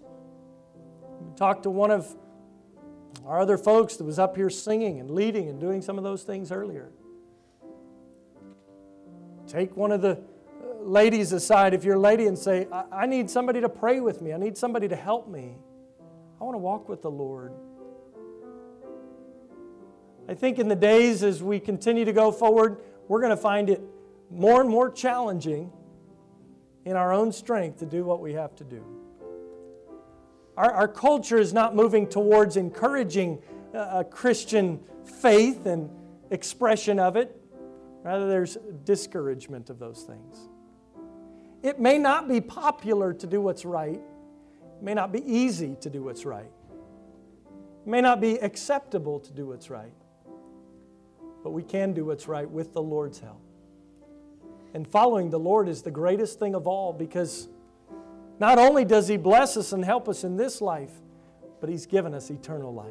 [1.35, 2.15] Talk to one of
[3.25, 6.23] our other folks that was up here singing and leading and doing some of those
[6.23, 6.89] things earlier.
[9.47, 13.05] Take one of the uh, ladies aside if you're a lady and say, I, I
[13.07, 14.31] need somebody to pray with me.
[14.31, 15.57] I need somebody to help me.
[16.39, 17.51] I want to walk with the Lord.
[20.27, 22.77] I think in the days as we continue to go forward,
[23.07, 23.81] we're going to find it
[24.29, 25.71] more and more challenging
[26.85, 28.83] in our own strength to do what we have to do.
[30.55, 33.41] Our, our culture is not moving towards encouraging
[33.73, 35.89] uh, a Christian faith and
[36.31, 37.35] expression of it.
[38.03, 40.49] Rather, there's discouragement of those things.
[41.63, 43.99] It may not be popular to do what's right,
[44.79, 46.49] it may not be easy to do what's right.
[47.85, 49.91] It may not be acceptable to do what's right.
[51.43, 53.41] But we can do what's right with the Lord's help.
[54.73, 57.49] And following the Lord is the greatest thing of all because
[58.39, 60.93] not only does He bless us and help us in this life,
[61.59, 62.87] but He's given us eternal life.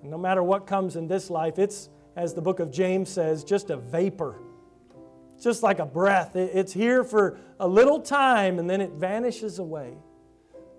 [0.00, 3.44] And no matter what comes in this life, it's, as the book of James says,
[3.44, 4.38] just a vapor
[5.42, 6.34] just like a breath.
[6.34, 9.98] It's here for a little time and then it vanishes away.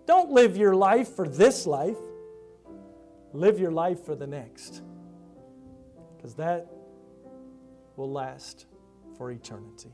[0.07, 1.97] Don't live your life for this life,
[3.33, 4.81] live your life for the next,
[6.15, 6.67] because that
[7.97, 8.67] will last
[9.17, 9.91] for eternity.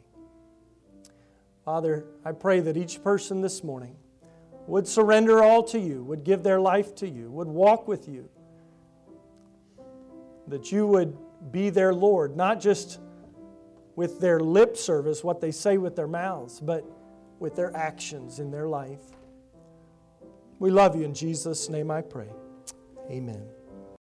[1.66, 3.96] Father, I pray that each person this morning
[4.68, 8.30] would surrender all to you, would give their life to you, would walk with you,
[10.48, 11.18] that you would
[11.52, 13.00] be their Lord, not just
[13.96, 16.86] with their lip service, what they say with their mouths, but
[17.40, 19.02] with their actions in their life.
[20.64, 22.30] We love you in Jesus' name I pray.
[23.12, 23.44] Amen.